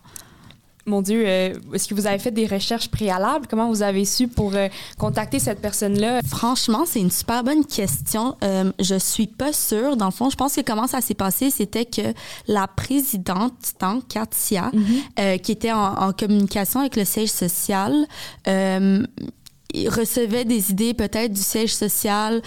mon 0.86 1.00
Dieu, 1.00 1.24
euh, 1.26 1.54
est-ce 1.72 1.88
que 1.88 1.94
vous 1.94 2.06
avez 2.06 2.18
fait 2.18 2.30
des 2.30 2.46
recherches 2.46 2.88
préalables? 2.88 3.46
Comment 3.48 3.68
vous 3.68 3.82
avez 3.82 4.04
su 4.04 4.28
pour 4.28 4.54
euh, 4.54 4.68
contacter 4.98 5.38
cette 5.38 5.60
personne-là? 5.60 6.20
Franchement, 6.26 6.84
c'est 6.86 7.00
une 7.00 7.10
super 7.10 7.42
bonne 7.42 7.64
question. 7.64 8.36
Euh, 8.44 8.70
je 8.78 8.96
suis 8.96 9.26
pas 9.26 9.52
sûre. 9.52 9.96
Dans 9.96 10.06
le 10.06 10.12
fond, 10.12 10.28
je 10.28 10.36
pense 10.36 10.54
que 10.54 10.60
comment 10.60 10.86
ça 10.86 11.00
s'est 11.00 11.14
passé, 11.14 11.50
c'était 11.50 11.86
que 11.86 12.12
la 12.48 12.66
présidente, 12.66 13.54
tant 13.78 14.00
Katia, 14.00 14.70
mhm. 14.72 15.38
qui 15.40 15.52
était 15.52 15.72
en, 15.72 15.94
en, 15.94 16.12
communication 16.12 16.80
avec 16.80 16.96
le 16.96 17.04
siège 17.04 17.30
social, 17.30 18.06
recevait 18.46 20.44
des 20.44 20.70
idées 20.70 20.94
peut-être 20.94 21.32
du 21.32 21.42
siège 21.42 21.74
social 21.74 22.42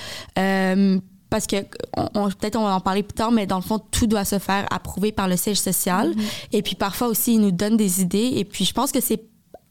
parce 1.29 1.48
que 1.48 1.57
on, 1.96 2.29
peut-être 2.29 2.55
on 2.55 2.63
va 2.63 2.75
en 2.75 2.79
parler 2.79 3.03
plus 3.03 3.15
tard, 3.15 3.31
mais 3.31 3.46
dans 3.46 3.57
le 3.57 3.62
fond, 3.62 3.79
tout 3.79 4.07
doit 4.07 4.25
se 4.25 4.39
faire 4.39 4.65
approuver 4.72 5.12
par 5.12 5.27
le 5.27 5.38
siège 5.38 5.60
social. 5.60 6.12
Mm-hmm. 6.12 6.48
Et 6.53 6.62
puis 6.62 6.75
parfois 6.75 7.07
aussi, 7.07 7.36
ils 7.36 7.41
nous 7.41 7.51
donnent 7.51 7.77
des 7.77 8.01
idées. 8.01 8.34
Et 8.36 8.46
puis 8.46 8.65
je 8.65 8.74
pense 8.74 8.91
que 8.91 9.01
c'est 9.01 9.24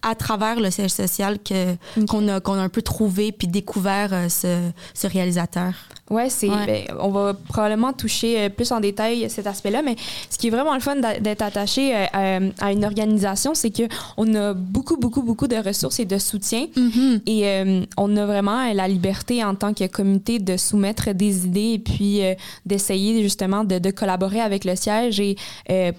à 0.02 0.14
travers 0.14 0.60
le 0.60 0.70
siège 0.70 0.92
social 0.92 1.38
que 1.38 1.76
qu'on 2.06 2.28
a 2.28 2.40
qu'on 2.40 2.54
a 2.54 2.62
un 2.62 2.68
peu 2.68 2.82
trouvé 2.82 3.32
puis 3.32 3.48
découvert 3.48 4.10
euh, 4.12 4.28
ce, 4.28 4.70
ce, 4.94 5.06
réalisateur. 5.06 5.72
Ouais, 6.10 6.30
c'est 6.30 6.48
ben, 6.48 6.84
on 7.00 7.10
va 7.10 7.34
probablement 7.34 7.92
toucher 7.92 8.40
euh, 8.40 8.48
plus 8.48 8.70
en 8.70 8.78
détail 8.78 9.28
cet 9.28 9.46
aspect-là, 9.46 9.82
mais 9.82 9.96
ce 10.30 10.38
qui 10.38 10.46
est 10.46 10.50
vraiment 10.50 10.74
le 10.74 10.80
fun 10.80 10.96
d'être 10.96 11.42
attaché 11.42 11.92
euh, 11.96 12.50
à, 12.60 12.72
une 12.72 12.84
organisation, 12.84 13.54
c'est 13.54 13.70
que 13.70 13.82
on 14.16 14.32
a 14.34 14.54
beaucoup 14.54 14.96
beaucoup 14.96 15.22
beaucoup 15.22 15.48
de 15.48 15.56
ressources 15.56 15.98
et 15.98 16.04
de 16.04 16.18
soutien 16.18 16.66
mm-hmm. 16.76 17.20
et 17.26 17.86
on 17.96 18.16
a 18.16 18.26
vraiment 18.26 18.72
la 18.72 18.86
liberté 18.86 19.42
en 19.42 19.54
tant 19.54 19.74
que 19.74 19.86
comité 19.86 20.38
de 20.38 20.56
soumettre 20.56 21.12
des 21.12 21.46
idées 21.46 21.72
et 21.74 21.78
puis 21.78 22.20
d'essayer 22.64 23.22
justement 23.22 23.64
de, 23.64 23.78
de, 23.78 23.90
collaborer 23.90 24.40
avec 24.40 24.64
le 24.64 24.76
siège 24.76 25.20
et 25.20 25.36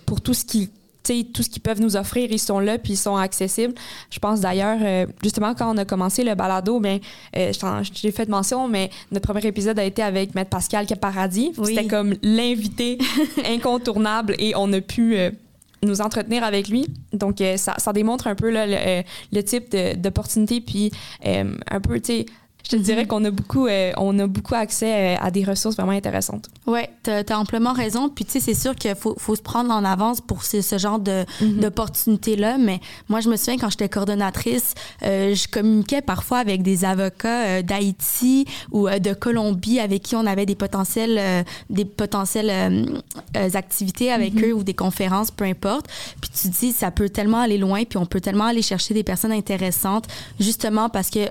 pour 0.06 0.22
tout 0.22 0.34
ce 0.34 0.46
qui 0.46 0.70
tout 1.34 1.44
ce 1.44 1.50
qu'ils 1.50 1.62
peuvent 1.62 1.82
nous 1.82 1.96
offrir, 1.96 2.32
ils 2.32 2.40
sont 2.40 2.60
là 2.60 2.78
puis 2.78 2.94
ils 2.94 2.98
sont 2.98 3.16
accessibles. 3.16 3.74
Je 4.10 4.20
pense 4.20 4.42
d'ailleurs, 4.42 4.80
euh, 4.82 5.06
justement, 5.24 5.54
quand 5.54 5.74
on 5.74 5.78
a 5.78 5.86
commencé 5.86 6.24
le 6.24 6.36
balado, 6.36 6.80
bien, 6.80 7.00
euh, 7.36 7.52
j'ai 7.94 8.12
fait 8.12 8.28
mention, 8.30 8.68
mais 8.68 8.90
notre 9.12 9.32
premier 9.32 9.46
épisode 9.46 9.80
a 9.80 9.84
été 9.84 10.02
avec 10.02 10.36
Maître 10.36 10.50
Pascal 10.50 10.86
Caparadis. 10.86 11.52
C'était 11.64 11.88
comme 11.88 12.16
l'invité 12.22 12.98
incontournable 13.46 14.36
et 14.40 14.54
on 14.56 14.72
a 14.74 14.82
pu 14.82 15.18
euh, 15.18 15.32
nous 15.84 16.02
entretenir 16.02 16.44
avec 16.44 16.68
lui. 16.68 16.88
Donc, 17.14 17.42
ça, 17.58 17.76
ça, 17.78 17.94
démontre 17.94 18.28
un 18.28 18.36
peu 18.36 18.50
là, 18.50 18.66
le, 18.66 19.04
le, 19.32 19.44
type 19.44 19.76
d'opportunité 19.96 20.60
puis 20.60 20.92
un 21.24 21.80
peu, 21.80 22.00
tu 22.00 22.14
sais, 22.14 22.26
je 22.68 22.76
te 22.76 22.82
dirais 22.82 23.04
mhm. 23.04 23.08
qu'on 23.08 23.26
a 23.26 23.32
beaucoup, 23.32 23.68
euh, 23.68 23.94
on 23.98 24.18
a 24.20 24.28
beaucoup 24.28 24.56
accès 24.56 25.16
euh, 25.16 25.18
à 25.22 25.32
des 25.32 25.46
ressources 25.46 25.78
vraiment 25.78 25.94
intéressantes. 25.94 26.50
Oui, 26.66 26.82
tu 27.04 27.12
as, 27.12 27.40
amplement 27.40 27.72
raison. 27.72 28.10
Puis, 28.10 28.26
tu 28.26 28.32
sais, 28.32 28.40
c'est 28.42 28.54
sûr 28.54 28.76
qu'il 28.76 28.94
faut, 28.96 29.16
faut, 29.18 29.36
se 29.36 29.42
prendre 29.42 29.72
en 29.72 29.86
avance 29.86 30.20
pour 30.20 30.44
ce, 30.44 30.62
ce 30.62 30.78
genre 30.78 31.00
mhm. 31.00 31.60
d'opportunités-là. 31.60 32.58
Mais 32.58 32.82
moi, 33.08 33.22
je 33.22 33.30
me 33.30 33.38
souviens, 33.38 33.58
quand 33.58 33.70
j'étais 33.70 33.88
coordonnatrice, 33.88 34.74
euh, 35.04 35.34
je 35.34 35.48
communiquais 35.48 36.02
parfois 36.02 36.40
avec 36.40 36.62
des 36.62 36.84
avocats 36.84 37.62
d'Haïti 37.62 38.46
ou 38.72 38.90
de 38.90 39.14
Colombie 39.14 39.80
avec 39.80 40.04
qui 40.04 40.16
on 40.16 40.26
avait 40.26 40.46
des 40.46 40.56
potentiels, 40.56 41.46
des 41.70 41.86
potentielles 41.86 43.02
activités 43.54 44.12
avec 44.12 44.34
mhm. 44.34 44.46
eux 44.46 44.54
ou 44.54 44.64
des 44.64 44.74
conférences, 44.74 45.32
peu 45.32 45.46
importe. 45.46 45.88
Puis, 46.22 46.32
tu 46.32 46.50
te 46.50 46.60
dis, 46.60 46.72
ça 46.74 46.92
peut 46.92 47.10
tellement 47.10 47.40
aller 47.40 47.58
loin, 47.58 47.86
puis 47.86 47.98
on 47.98 48.06
peut 48.06 48.20
tellement 48.20 48.46
aller 48.46 48.62
chercher 48.62 48.94
des 48.94 49.04
personnes 49.04 49.32
intéressantes, 49.32 50.08
justement 50.40 50.90
parce 50.90 51.10
que 51.10 51.30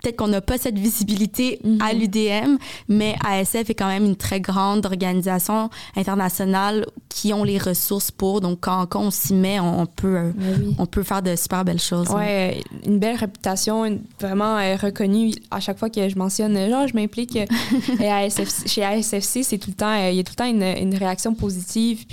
peut-être 0.00 0.16
qu'on 0.16 0.28
n'a 0.28 0.40
pas 0.40 0.58
cette 0.58 0.78
visibilité 0.78 1.60
à 1.80 1.92
mhm. 1.92 2.00
l'UDM, 2.00 2.56
mais 2.88 3.16
ASF 3.24 3.70
est 3.70 3.74
quand 3.74 3.88
même 3.88 4.04
une 4.04 4.16
très 4.16 4.40
grande 4.40 4.86
organisation 4.86 5.70
internationale 5.96 6.86
qui 7.08 7.32
ont 7.32 7.44
les 7.44 7.58
ressources 7.58 8.10
pour. 8.10 8.40
Donc, 8.40 8.58
quand, 8.60 8.86
quand 8.86 9.00
on 9.00 9.10
s'y 9.10 9.34
met, 9.34 9.60
on, 9.60 9.86
peut, 9.86 10.16
euh, 10.16 10.30
Ben 10.34 10.74
on 10.78 10.86
peut 10.86 11.02
faire 11.02 11.22
de 11.22 11.34
super 11.36 11.64
belles 11.64 11.80
choses. 11.80 12.08
Ouais, 12.10 12.62
une 12.86 12.98
belle 12.98 13.16
réputation, 13.16 13.84
une- 13.84 14.00
vraiment 14.20 14.58
euh, 14.58 14.76
reconnue. 14.76 15.32
À 15.50 15.60
chaque 15.60 15.78
fois 15.78 15.90
que 15.90 16.08
je 16.08 16.16
mentionne, 16.16 16.56
euh, 16.56 16.70
genre, 16.70 16.86
je 16.86 16.94
m'implique 16.94 17.36
à 18.00 18.28
chez 18.66 18.84
ASFC, 18.84 19.42
c'est 19.42 19.58
tout 19.58 19.70
le 19.70 19.76
temps, 19.76 19.92
euh, 19.92 20.10
il 20.10 20.16
y 20.16 20.20
a 20.20 20.22
tout 20.22 20.32
le 20.32 20.36
temps 20.36 20.44
une, 20.44 20.62
une 20.62 20.94
réaction 20.94 21.34
positive. 21.34 22.04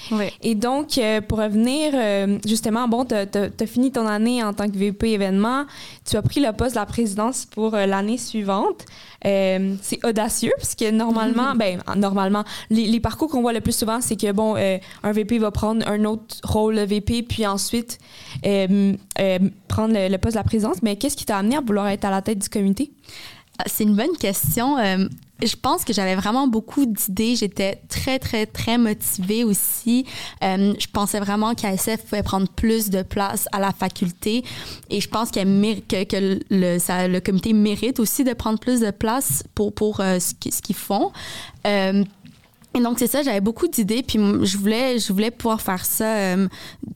Et 0.42 0.56
donc, 0.56 0.98
euh, 0.98 1.22
pour 1.22 1.39
revenir, 1.39 1.94
justement, 2.46 2.88
bon, 2.88 3.06
tu 3.06 3.15
as, 3.15 3.68
fini 3.68 3.92
ton 3.92 4.08
année 4.08 4.44
en 4.44 4.54
tant 4.54 4.68
que 4.68 4.77
VP 4.77 5.12
événement. 5.12 5.65
Tu 6.10 6.18
as 6.18 6.22
pris 6.22 6.39
le 6.39 6.51
poste 6.51 6.75
de 6.75 6.80
la 6.80 6.86
présidence 6.86 7.46
pour 7.46 7.75
l'année 7.75 8.17
suivante. 8.17 8.86
Euh, 9.25 9.75
c'est 9.82 10.05
audacieux, 10.05 10.53
parce 10.58 10.75
que 10.75 10.91
normalement, 10.91 11.55
ben, 11.55 11.82
normalement, 11.96 12.44
les, 12.70 12.86
les 12.86 13.00
parcours 13.00 13.29
qu'on 13.29 13.41
voit 13.41 13.53
le 13.53 13.62
plus 13.62 13.75
souvent, 13.75 14.00
c'est 14.00 14.15
que, 14.15 14.32
bon, 14.32 14.55
euh, 14.55 14.77
un 15.03 15.12
VP 15.12 15.39
va 15.39 15.51
prendre 15.51 15.88
un 15.88 16.05
autre 16.05 16.36
rôle 16.44 16.75
de 16.75 16.82
VP, 16.82 17.24
puis 17.24 17.48
ensuite 17.48 17.98
euh, 18.46 18.94
euh, 19.20 19.39
prendre 19.67 19.94
le, 19.96 20.10
le 20.10 20.17
poste 20.17 20.36
de 20.36 20.39
la 20.39 20.44
présidence. 20.44 20.77
Mais 20.84 20.96
qu'est-ce 20.96 21.17
qui 21.17 21.25
t'a 21.25 21.38
amené 21.38 21.55
à 21.55 21.62
vouloir 21.62 21.88
être 21.88 22.05
à 22.05 22.12
la 22.12 22.22
tête 22.22 22.39
du 22.39 22.50
comité? 22.50 22.91
Ah, 23.58 23.63
C'est 23.65 23.84
une 23.86 23.96
bonne 23.96 24.15
question. 24.20 24.77
Je 25.44 25.56
pense 25.56 25.84
que 25.84 25.92
j'avais 25.94 26.15
vraiment 26.15 26.48
beaucoup 26.48 26.86
d'idées. 26.86 27.36
J'étais 27.36 27.82
très, 27.89 28.20
très, 28.20 28.46
très 28.46 28.77
motivée 28.77 29.44
aussi. 29.44 30.06
Euh, 30.44 30.74
je 30.80 30.88
pensais 30.88 31.20
vraiment 31.20 31.54
qu'ASF 31.54 32.04
pouvait 32.06 32.24
prendre 32.24 32.48
plus 32.48 32.89
de 32.89 33.01
place 33.01 33.48
à 33.51 33.60
la 33.60 33.72
faculté. 33.72 34.44
Et 34.89 35.01
je 35.01 35.10
pense 35.10 35.32
mér- 35.32 35.84
que, 35.88 36.04
que 36.06 36.39
le, 36.50 37.20
comité 37.20 37.54
mérite 37.54 38.00
aussi 38.00 38.24
de 38.24 38.34
prendre 38.34 38.60
plus 38.60 38.80
de 38.80 38.92
place 38.92 39.44
pour, 39.56 39.74
pour 39.74 40.00
euh, 40.00 40.20
ce 40.20 40.34
qu'ils 40.62 40.75
font. 40.75 41.12
Euh, 41.68 42.04
et 42.75 42.82
donc, 42.82 43.00
c'est 43.00 43.08
ça, 43.08 43.24
j'avais 43.24 43.41
beaucoup 43.41 43.67
d'idées, 43.67 44.03
puis 44.03 44.20
je 44.44 44.58
voulais, 44.58 45.00
je 45.00 45.12
voulais 45.13 45.32
pouvoir 45.32 45.62
faire 45.62 45.86
ça 45.86 46.05
euh, 46.05 46.48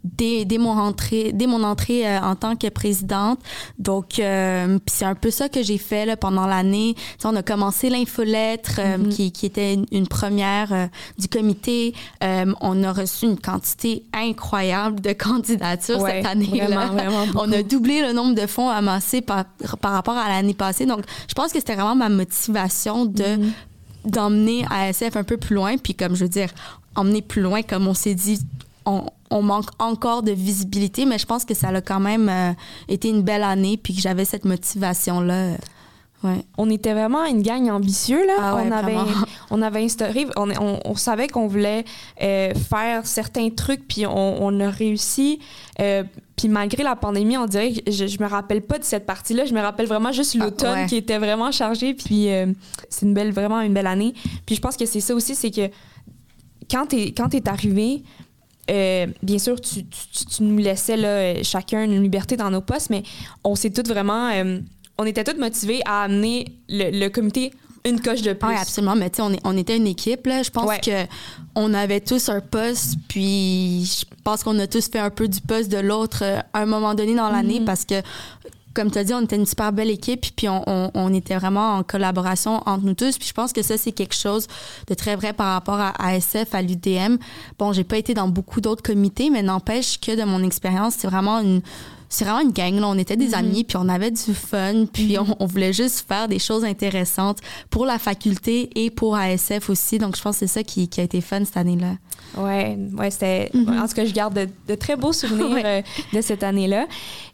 dès, 0.04 0.46
dès, 0.46 0.58
mon 0.58 0.72
entrée, 0.78 1.32
dès 1.34 1.48
mon 1.48 1.64
entrée 1.64 2.06
euh, 2.08 2.20
en 2.22 2.36
tant 2.36 2.56
que 2.56 2.68
présidente. 2.68 3.40
Donc, 3.78 4.20
euh, 4.20 4.78
puis 4.86 4.96
c'est 4.98 5.06
un 5.06 5.16
peu 5.16 5.32
ça 5.32 5.48
que 5.50 5.64
j'ai 5.64 5.78
fait 5.78 6.06
là, 6.06 6.18
pendant 6.18 6.46
l'année. 6.48 6.94
Tu 6.96 7.02
sais, 7.20 7.28
on 7.28 7.36
a 7.36 7.44
commencé 7.44 7.90
l'infolettre, 7.90 8.80
euh, 8.80 8.98
Mhm. 8.98 9.10
qui, 9.10 9.32
qui 9.32 9.46
était 9.46 9.78
une, 9.92 10.08
première 10.08 10.74
euh, 10.74 10.88
du 11.18 11.28
comité. 11.28 11.94
Euh, 12.24 12.54
on 12.60 12.84
a 12.84 12.92
reçu 12.92 13.26
une 13.26 13.40
quantité 13.40 14.04
incroyable 14.14 15.00
de 15.02 15.14
candidatures 15.14 16.02
Ouais, 16.02 16.18
cette 16.22 16.26
année-là. 16.26 16.66
vraiment, 16.66 16.94
vraiment 16.94 17.26
on 17.36 17.52
a 17.52 17.64
doublé 17.64 18.02
le 18.02 18.12
nombre 18.14 18.36
de 18.36 18.48
fonds 18.48 18.70
amassés 18.70 19.22
par, 19.22 19.46
par 19.82 19.92
rapport 19.94 20.18
à 20.18 20.28
l'année 20.28 20.54
passée. 20.54 20.86
Donc, 20.86 21.02
je 21.28 21.34
pense 21.34 21.52
que 21.54 21.60
c'était 21.60 21.76
vraiment 21.76 21.96
ma 21.96 22.10
motivation 22.10 23.06
de 23.06 23.24
Mhm. 23.38 23.52
D'emmener 24.06 24.66
ASF 24.70 25.16
un 25.16 25.24
peu 25.24 25.38
plus 25.38 25.56
loin. 25.56 25.78
Puis 25.78 25.96
comme 25.96 26.16
je 26.16 26.24
veux 26.24 26.30
dire, 26.30 26.50
emmener 26.96 27.22
plus 27.22 27.42
loin, 27.42 27.62
comme 27.62 27.88
on 27.88 27.94
s'est 27.94 28.16
dit, 28.16 28.40
on, 28.86 29.42
manque 29.42 29.70
encore 29.78 30.24
de 30.24 30.32
visibilité, 30.32 31.06
mais 31.06 31.20
je 31.20 31.26
pense 31.26 31.46
que 31.46 31.54
ça 31.54 31.70
a 31.70 31.82
quand 31.82 32.00
même 32.00 32.30
euh, 32.30 32.52
été 32.88 33.10
une 33.10 33.22
belle 33.22 33.44
année, 33.44 33.78
puis 33.78 33.94
que 33.94 34.02
j'avais 34.02 34.26
cette 34.26 34.46
motivation-là. 34.46 35.58
Ouais. 36.24 36.44
On 36.58 36.70
était 36.70 36.94
vraiment 36.94 37.26
une 37.26 37.42
gang 37.42 37.70
ambitieux, 37.70 38.26
là. 38.28 38.34
Ah 38.40 38.56
ouais, 38.56 38.64
on, 38.68 38.72
avait, 38.72 38.94
vraiment. 38.94 39.26
on 39.52 39.62
avait 39.62 39.84
instauré, 39.84 40.28
on, 40.36 40.50
on, 40.52 40.80
on 40.84 40.96
savait 40.96 41.28
qu'on 41.30 41.48
voulait 41.48 41.86
euh, 42.22 42.54
faire 42.54 43.06
certains 43.08 43.50
trucs, 43.50 43.88
puis 43.88 44.06
on, 44.06 44.44
on 44.44 44.60
a 44.60 44.70
réussi. 44.70 45.40
euh, 45.80 46.04
puis 46.36 46.48
malgré 46.48 46.84
la 46.84 46.96
pandémie, 46.96 47.38
on 47.38 47.46
dirait 47.46 47.74
que 47.74 47.92
je, 47.92 48.08
je 48.08 48.22
me 48.22 48.28
rappelle 48.28 48.62
pas 48.62 48.80
de 48.80 48.84
cette 48.86 49.06
partie-là. 49.06 49.46
Je 49.46 49.54
me 49.54 49.60
rappelle 49.62 49.88
vraiment 49.88 50.14
juste 50.14 50.36
l'automne 50.36 50.80
ouais. 50.80 50.86
qui 50.88 50.96
était 50.96 51.18
vraiment 51.18 51.52
chargé. 51.52 51.94
Puis 51.94 52.30
euh, 52.32 52.48
c'est 52.90 53.06
une 53.06 53.14
belle, 53.14 53.32
vraiment 53.32 53.60
une 53.60 53.74
belle 53.74 53.88
année. 53.88 54.14
Puis 54.46 54.56
je 54.56 54.62
pense 54.62 54.78
que 54.78 54.86
c'est 54.86 55.02
ça 55.02 55.14
aussi, 55.14 55.36
c'est 55.36 55.52
que 55.52 55.70
quand 56.72 56.86
t'es 56.88 57.08
quand 57.08 57.30
t'es 57.30 57.48
arrivé, 57.50 58.04
euh, 58.70 59.08
bien 59.24 59.40
sûr, 59.40 59.60
tu, 59.60 59.86
tu, 59.86 60.26
tu 60.26 60.44
nous 60.44 60.58
laissais 60.58 60.96
là, 60.96 61.44
chacun 61.44 61.84
une 61.84 62.02
liberté 62.02 62.38
dans 62.38 62.52
nos 62.52 62.62
postes, 62.62 62.90
mais 62.90 63.04
on 63.44 63.56
s'est 63.56 63.72
toutes 63.72 63.88
vraiment, 63.88 64.30
euh, 64.30 64.60
on 65.00 65.06
était 65.06 65.24
toutes 65.24 65.40
motivées 65.40 65.82
à 65.86 66.04
amener 66.04 66.46
le, 66.70 66.92
le 67.00 67.10
comité 67.10 67.52
une 67.86 68.02
coche 68.02 68.22
de 68.22 68.34
plus. 68.34 68.50
Oui, 68.50 68.56
absolument. 68.60 68.96
Mais 68.98 69.10
tu 69.10 69.24
sais, 69.24 69.40
on, 69.46 69.58
était 69.58 69.78
une 69.78 69.88
équipe. 69.88 70.28
Là. 70.28 70.44
Je 70.44 70.50
pense 70.52 70.66
Ouais. 70.68 70.82
que 70.82 71.08
on 71.56 71.74
avait 71.74 72.02
tous 72.02 72.28
un 72.28 72.42
poste, 72.42 72.96
puis 73.08 73.86
je 73.86 74.04
pense 74.26 74.44
qu'on 74.44 74.60
a 74.60 74.68
tous 74.68 74.90
fait 74.90 75.00
un 75.00 75.10
peu 75.10 75.30
du 75.30 75.40
poste 75.40 75.72
de 75.72 75.78
l'autre 75.78 76.20
euh, 76.24 76.40
à 76.54 76.60
un 76.60 76.66
moment 76.66 76.94
donné 76.94 77.16
dans 77.16 77.30
l'année 77.30 77.60
Mhm. 77.62 77.66
parce 77.66 77.86
que, 77.86 77.96
comme 78.74 78.92
tu 78.92 78.98
as 78.98 79.06
dit, 79.06 79.14
on 79.14 79.22
était 79.22 79.38
une 79.38 79.46
super 79.46 79.72
belle 79.72 79.90
équipe, 79.90 80.26
puis 80.36 80.50
on, 80.50 80.62
on- 80.68 80.92
on 80.94 81.14
était 81.14 81.36
vraiment 81.38 81.76
en 81.76 81.84
collaboration 81.84 82.62
entre 82.66 82.84
nous 82.84 82.96
tous. 82.96 83.18
Puis 83.18 83.30
je 83.30 83.34
pense 83.34 83.54
que 83.54 83.62
ça, 83.62 83.78
c'est 83.78 83.94
quelque 83.94 84.14
chose 84.16 84.48
de 84.90 84.94
très 84.94 85.16
vrai 85.16 85.32
par 85.32 85.54
rapport 85.54 85.80
à 85.80 85.94
ASF, 86.06 86.54
à 86.54 86.62
l'UDM. 86.62 87.16
Bon, 87.58 87.72
j'ai 87.72 87.86
pas 87.86 87.98
été 87.98 88.14
dans 88.14 88.28
beaucoup 88.28 88.60
d'autres 88.60 88.84
comités, 88.84 89.30
mais 89.30 89.42
n'empêche 89.42 90.02
que 90.02 90.20
de 90.20 90.24
mon 90.26 90.44
expérience, 90.44 90.96
c'est 90.98 91.08
vraiment 91.08 91.40
une 91.40 91.62
c'est 92.10 92.26
vraiment 92.26 92.42
une 92.42 92.52
gang. 92.52 92.74
Là. 92.80 92.88
On 92.88 92.98
était 92.98 93.16
des 93.16 93.34
amis, 93.36 93.64
puis 93.64 93.78
on 93.78 93.88
avait 93.88 94.12
du 94.12 94.34
fun, 94.34 94.86
puis 94.92 95.18
on, 95.18 95.36
on 95.40 95.46
voulait 95.46 95.74
juste 95.74 96.08
faire 96.08 96.28
des 96.28 96.40
choses 96.40 96.66
intéressantes 96.66 97.40
pour 97.70 97.86
la 97.86 98.00
faculté 98.00 98.70
et 98.76 98.90
pour 98.90 99.16
ASF 99.16 99.70
aussi. 99.70 100.00
Donc, 100.00 100.18
je 100.18 100.22
pense 100.22 100.40
que 100.40 100.48
c'est 100.48 100.54
ça 100.54 100.64
qui, 100.64 100.88
qui 100.88 101.00
a 101.00 101.04
été 101.04 101.22
fun 101.22 101.46
cette 101.46 101.58
année-là. 101.58 101.96
Ouais, 102.38 102.78
ouais, 102.98 103.10
c'était. 103.12 103.50
Mhm. 103.54 103.80
En 103.82 103.88
tout 103.88 103.94
cas, 103.96 104.06
je 104.06 104.14
garde 104.14 104.34
de, 104.36 104.48
de 104.68 104.76
très 104.76 104.96
beaux 104.96 105.14
souvenirs 105.14 105.50
Ouais. 105.56 105.64
euh, 105.66 105.82
de 106.14 106.22
cette 106.22 106.44
année-là. 106.44 106.86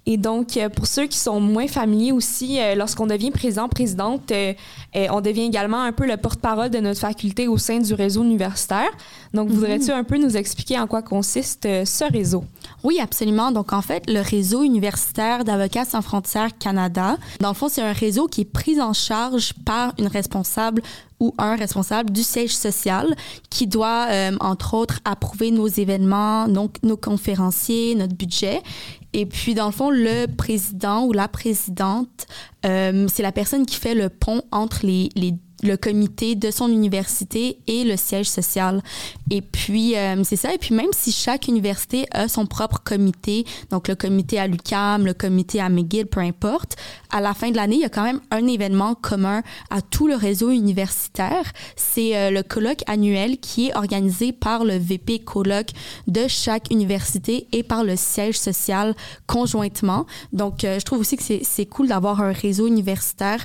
Et 0.07 0.17
donc, 0.17 0.55
euh, 0.55 0.69
pour 0.69 0.85
ceux 0.85 1.07
qui 1.07 1.17
sont 1.17 1.39
moins 1.39 1.67
familiers 1.67 2.11
aussi, 2.11 2.59
euh, 2.59 2.75
lorsqu'on 2.75 3.07
devient 3.07 3.31
président, 3.31 3.67
présidente, 3.67 4.31
on 4.31 5.21
devient 5.21 5.43
également 5.43 5.81
un 5.81 5.91
peu 5.91 6.05
le 6.07 6.15
porte-parole 6.15 6.69
de 6.69 6.79
notre 6.79 6.99
faculté 6.99 7.47
au 7.47 7.57
sein 7.57 7.79
du 7.79 7.93
réseau 7.93 8.23
universitaire. 8.23 8.89
Donc, 9.33 9.49
voudrais-tu 9.49 9.91
un 9.91 10.03
peu 10.03 10.17
nous 10.17 10.37
expliquer 10.37 10.79
en 10.79 10.87
quoi 10.87 11.01
consiste 11.01 11.63
ce 11.63 12.11
réseau? 12.11 12.45
Oui, 12.83 12.99
absolument. 13.01 13.51
Donc, 13.51 13.73
en 13.73 13.81
fait, 13.81 14.03
le 14.07 14.21
réseau 14.21 14.63
universitaire 14.63 15.43
d'Avocats 15.43 15.85
sans 15.85 16.01
frontières 16.01 16.57
Canada, 16.57 17.17
dans 17.39 17.49
le 17.49 17.55
fond, 17.55 17.67
c'est 17.67 17.81
un 17.81 17.91
réseau 17.93 18.27
qui 18.27 18.41
est 18.41 18.45
pris 18.51 18.79
en 18.79 18.93
charge 18.93 19.53
par 19.65 19.93
une 19.97 20.07
responsable 20.07 20.81
ou 21.19 21.33
un 21.37 21.55
responsable 21.55 22.11
du 22.11 22.23
siège 22.23 22.55
social 22.55 23.15
qui 23.49 23.67
doit, 23.67 24.07
euh, 24.09 24.31
entre 24.39 24.73
autres, 24.73 24.99
approuver 25.05 25.51
nos 25.51 25.67
événements, 25.67 26.47
donc 26.47 26.77
nos 26.83 26.97
conférenciers, 26.97 27.95
notre 27.95 28.15
budget. 28.15 28.61
Et 29.13 29.25
puis, 29.25 29.53
dans 29.53 29.67
le 29.67 29.71
fond, 29.71 29.89
le 29.89 30.25
président 30.27 31.05
ou 31.05 31.13
la 31.13 31.29
présidente, 31.29 32.27
euh, 32.65 33.07
c'est 33.11 33.23
la 33.23 33.31
personne 33.31 33.65
qui 33.65 33.77
fait 33.77 33.95
le 33.95 34.09
pont 34.09 34.41
entre 34.51 34.85
les, 34.85 35.09
les 35.15 35.33
le 35.65 35.77
comité 35.77 36.35
de 36.35 36.51
son 36.51 36.67
université 36.69 37.57
et 37.67 37.83
le 37.83 37.97
siège 37.97 38.27
social. 38.29 38.81
Et 39.31 39.41
puis, 39.41 39.95
euh, 39.97 40.23
c'est 40.23 40.35
ça. 40.35 40.53
Et 40.53 40.57
puis, 40.57 40.73
même 40.73 40.91
si 40.93 41.11
chaque 41.11 41.47
université 41.47 42.05
a 42.11 42.27
son 42.27 42.45
propre 42.45 42.79
comité, 42.83 43.45
donc 43.71 43.87
le 43.87 43.95
comité 43.95 44.39
à 44.39 44.47
l'UCAM, 44.47 45.05
le 45.05 45.13
comité 45.13 45.59
à 45.59 45.69
McGill, 45.69 46.05
peu 46.07 46.19
importe, 46.21 46.75
à 47.11 47.21
la 47.21 47.33
fin 47.33 47.49
de 47.51 47.55
l'année, 47.55 47.75
il 47.75 47.81
y 47.81 47.85
a 47.85 47.89
quand 47.89 48.03
même 48.03 48.21
un 48.31 48.45
événement 48.47 48.95
commun 48.95 49.41
à 49.69 49.81
tout 49.81 50.07
le 50.07 50.15
réseau 50.15 50.49
universitaire. 50.51 51.51
C'est 51.75 52.15
euh, 52.15 52.29
le 52.31 52.43
colloque 52.43 52.83
annuel 52.87 53.37
qui 53.39 53.67
est 53.67 53.75
organisé 53.75 54.31
par 54.31 54.63
le 54.63 54.77
VP 54.77 55.19
colloque 55.19 55.69
de 56.07 56.27
chaque 56.27 56.71
université 56.71 57.47
et 57.51 57.63
par 57.63 57.83
le 57.83 57.95
siège 57.95 58.37
social 58.37 58.95
conjointement. 59.27 60.05
Donc, 60.33 60.63
euh, 60.63 60.79
je 60.79 60.85
trouve 60.85 60.99
aussi 60.99 61.17
que 61.17 61.23
c'est- 61.23 61.65
cool 61.65 61.87
d'avoir 61.87 62.21
un 62.21 62.31
réseau 62.31 62.67
universitaire 62.67 63.43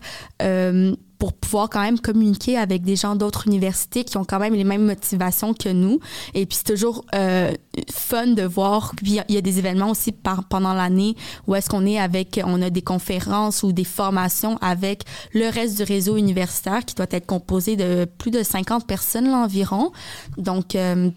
pour 1.21 1.35
pouvoir 1.35 1.69
quand 1.69 1.83
même 1.83 2.01
communiquer 2.01 2.57
avec 2.57 2.83
des 2.83 2.97
gens 2.97 3.15
d'autres 3.15 3.47
universités 3.47 4.05
qui 4.05 4.17
ont 4.17 4.25
quand 4.25 4.39
même 4.41 4.55
les 4.55 4.65
mêmes 4.65 4.87
motivations 4.87 5.53
que 5.55 5.69
nous. 5.69 6.01
Et 6.35 6.47
puis 6.47 6.57
c'est 6.57 6.73
toujours 6.73 7.05
euh, 7.15 7.53
fun 7.93 8.29
de 8.29 8.43
voir. 8.43 8.95
Puis 8.97 9.21
il 9.29 9.35
y 9.35 9.37
a- 9.37 9.41
des 9.43 9.59
événements 9.59 9.91
aussi 9.91 10.13
par, 10.13 10.45
pendant 10.45 10.73
l'année 10.73 11.15
où 11.47 11.55
est-ce 11.55 11.69
qu'on 11.69 11.85
est 11.87 11.99
avec, 11.99 12.41
on 12.45 12.61
a 12.63 12.71
des 12.71 12.83
conférences 12.83 13.63
ou 13.63 13.73
des 13.73 13.85
formations 13.85 14.57
avec 14.63 15.05
le 15.35 15.49
reste 15.51 15.77
du 15.77 15.83
réseau 15.83 16.17
universitaire 16.17 16.85
qui 16.87 16.95
doit 16.95 17.07
être 17.11 17.27
composé 17.27 17.77
de 17.77 18.07
plus 18.19 18.31
de 18.31 18.43
50 18.43 18.87
personnes 18.87 19.31
là, 19.31 19.39
environ. 19.45 19.93
Donc 20.39 20.75
euh, 20.75 21.11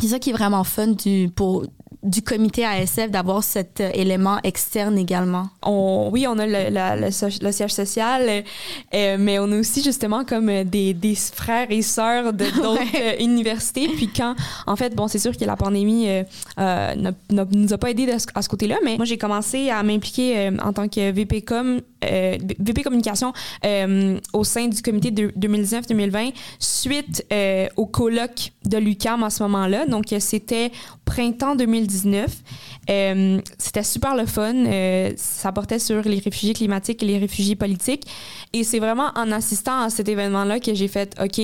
c'est 0.00 0.08
ça 0.08 0.18
qui 0.18 0.30
est 0.30 0.34
vraiment 0.34 0.64
fun 0.64 0.88
du, 0.88 1.30
pour, 1.34 1.64
du 2.02 2.22
comité 2.22 2.64
ASF 2.64 3.10
d'avoir 3.10 3.42
cet 3.42 3.80
euh, 3.80 3.90
élément 3.94 4.38
externe 4.44 4.96
également? 4.98 5.48
On, 5.62 6.08
oui, 6.12 6.26
on 6.28 6.38
a 6.38 6.46
le, 6.46 6.70
la- 6.70 6.96
le 6.96 7.10
so- 7.10 7.26
le 7.42 7.52
siège 7.52 7.72
social, 7.72 8.22
euh, 8.28 8.42
euh, 8.94 9.16
mais 9.18 9.38
on 9.38 9.50
a 9.52 9.58
aussi 9.58 9.82
justement 9.82 10.24
comme 10.24 10.64
des, 10.64 10.94
des 10.94 11.14
frères 11.14 11.66
et 11.70 11.82
sœurs 11.82 12.32
de 12.32 12.44
d'autres 12.62 12.76
Ouais. 12.92 13.22
universités. 13.22 13.88
Puis 13.88 14.08
quand, 14.14 14.34
en 14.66 14.76
fait, 14.76 14.94
bon, 14.94 15.08
c'est 15.08 15.18
sûr 15.18 15.36
que 15.36 15.44
la 15.44 15.56
pandémie 15.56 16.08
euh, 16.08 16.22
euh, 16.58 16.94
n'a- 16.94 17.46
nous 17.52 17.72
a 17.72 17.78
pas 17.78 17.90
aidé 17.90 18.06
de 18.06 18.18
ce- 18.18 18.26
à 18.34 18.42
ce 18.42 18.48
côté-là, 18.48 18.76
mais 18.84 18.96
moi, 18.96 19.04
j'ai 19.04 19.18
commencé 19.18 19.70
à 19.70 19.82
m'impliquer 19.82 20.50
en 20.62 20.72
tant 20.72 20.88
que 20.88 21.10
VP 21.10 21.42
Com, 21.42 21.80
euh, 22.04 22.36
VP 22.60 22.82
Communication 22.82 23.32
au 24.32 24.44
sein 24.44 24.68
du 24.68 24.82
comité 24.82 25.10
de 25.10 25.28
2019-2020 25.38 26.32
suite 26.58 27.26
au 27.76 27.86
colloque 27.86 28.52
de 28.64 28.78
l'UCAM 28.78 29.22
à 29.24 29.30
ce 29.30 29.42
moment-là. 29.44 29.86
Donc, 29.86 30.14
c'était 30.20 30.70
printemps 31.04 31.54
2019. 31.54 31.85
Euh, 32.90 33.40
c'était 33.58 33.82
super 33.82 34.16
le 34.16 34.26
fun. 34.26 34.54
Euh, 34.54 35.12
ça 35.16 35.52
portait 35.52 35.78
sur 35.78 36.02
les 36.02 36.18
réfugiés 36.18 36.54
climatiques 36.54 37.02
et 37.02 37.06
les 37.06 37.18
réfugiés 37.18 37.56
politiques. 37.56 38.06
Et 38.52 38.64
c'est 38.64 38.78
vraiment 38.78 39.10
en 39.16 39.32
assistant 39.32 39.80
à 39.80 39.90
cet 39.90 40.08
événement-là 40.08 40.60
que 40.60 40.74
j'ai 40.74 40.88
fait, 40.88 41.14
OK, 41.22 41.40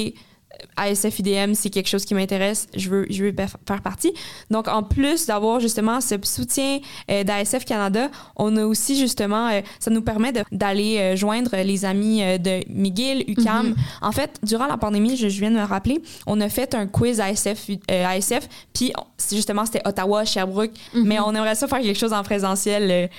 ASF 0.77 1.19
IDM, 1.19 1.55
c'est 1.55 1.71
quelque 1.71 1.89
chose 1.89 2.05
qui 2.05 2.15
m'intéresse, 2.15 2.67
je 2.75 2.89
veux, 2.89 3.07
je 3.11 3.25
veux 3.25 3.35
faire 3.67 3.83
partie. 3.83 4.13
Donc, 4.51 4.69
en 4.69 4.83
plus 4.83 5.27
d'avoir 5.27 5.61
justement 5.61 6.01
ce 6.01 6.15
soutien 6.23 6.81
euh, 7.11 7.25
d'ASF 7.25 7.65
Canada, 7.65 8.11
on 8.37 8.57
a 8.57 8.65
aussi 8.65 8.99
justement, 8.99 9.49
euh, 9.49 9.61
ça 9.79 9.91
nous 9.91 10.03
permet 10.03 10.33
d'aller 10.51 10.99
euh, 10.99 11.17
joindre 11.17 11.57
les 11.57 11.85
amis 11.85 12.21
de 12.39 12.61
McGill, 12.71 13.25
UCAM. 13.29 13.71
Mm-hmm. 13.71 13.77
En 14.03 14.13
fait, 14.13 14.39
durant 14.43 14.67
la 14.67 14.79
pandémie, 14.79 15.17
je, 15.17 15.27
viens 15.27 15.51
de 15.51 15.57
me 15.57 15.65
rappeler, 15.65 16.01
on 16.27 16.41
a 16.41 16.49
fait 16.49 16.75
un 16.75 16.87
quiz 16.87 17.21
ASF, 17.21 17.71
ASF 17.89 18.49
puis 18.73 18.93
justement, 19.31 19.67
c'était 19.67 19.83
Ottawa, 19.87 20.25
Sherbrooke, 20.25 20.73
mm-hmm. 20.73 21.05
mais 21.05 21.21
on 21.21 21.35
aimerait 21.35 21.55
ça 21.55 21.69
faire 21.69 21.81
quelque 21.81 21.99
chose 21.99 22.13
en 22.13 22.23
présentiel. 22.23 23.11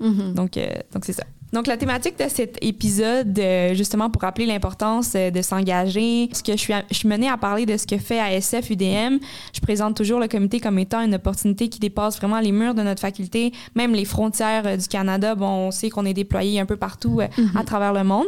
Mm-hmm. 0.00 0.34
Donc, 0.34 0.58
donc 0.92 1.04
c'est 1.04 1.12
ça. 1.12 1.24
Donc, 1.52 1.66
la 1.66 1.76
thématique 1.76 2.18
de 2.18 2.28
cet 2.28 2.58
épisode, 2.62 3.38
euh, 3.38 3.74
justement 3.74 4.10
pour 4.10 4.22
rappeler 4.22 4.44
l'importance 4.44 5.12
euh, 5.14 5.30
de 5.30 5.40
s'engager, 5.40 6.28
ce 6.32 6.42
que 6.42 6.52
je 6.52 6.58
suis, 6.58 6.74
je 6.90 6.94
suis 6.94 7.08
menée 7.08 7.28
à 7.28 7.38
parler 7.38 7.64
de 7.64 7.76
ce 7.76 7.86
que 7.86 7.96
fait 7.96 8.20
ASF 8.20 8.70
UDM. 8.70 9.18
Je 9.54 9.60
présente 9.60 9.96
toujours 9.96 10.20
le 10.20 10.28
comité 10.28 10.60
comme 10.60 10.78
étant 10.78 11.00
une 11.00 11.14
opportunité 11.14 11.68
qui 11.68 11.78
dépasse 11.78 12.18
vraiment 12.18 12.40
les 12.40 12.52
murs 12.52 12.74
de 12.74 12.82
notre 12.82 13.00
faculté, 13.00 13.52
même 13.74 13.94
les 13.94 14.04
frontières 14.04 14.66
euh, 14.66 14.76
du 14.76 14.88
Canada. 14.88 15.34
Bon, 15.34 15.68
on 15.68 15.70
sait 15.70 15.88
qu'on 15.88 16.04
est 16.04 16.14
déployé 16.14 16.60
un 16.60 16.66
peu 16.66 16.76
partout 16.76 17.20
mm-hmm. 17.20 17.58
à 17.58 17.64
travers 17.64 17.92
le 17.92 18.04
monde. 18.04 18.26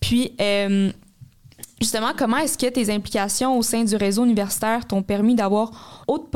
Puis, 0.00 0.32
Justement, 1.80 2.12
comment 2.14 2.36
est-ce 2.36 2.58
que 2.58 2.66
tes 2.66 2.92
implications 2.92 3.56
au 3.56 3.62
sein 3.62 3.84
du 3.84 3.96
réseau 3.96 4.26
universitaire 4.26 4.86
t'ont 4.86 5.02
permis 5.02 5.34
d'avoir 5.34 6.04
autre 6.06 6.26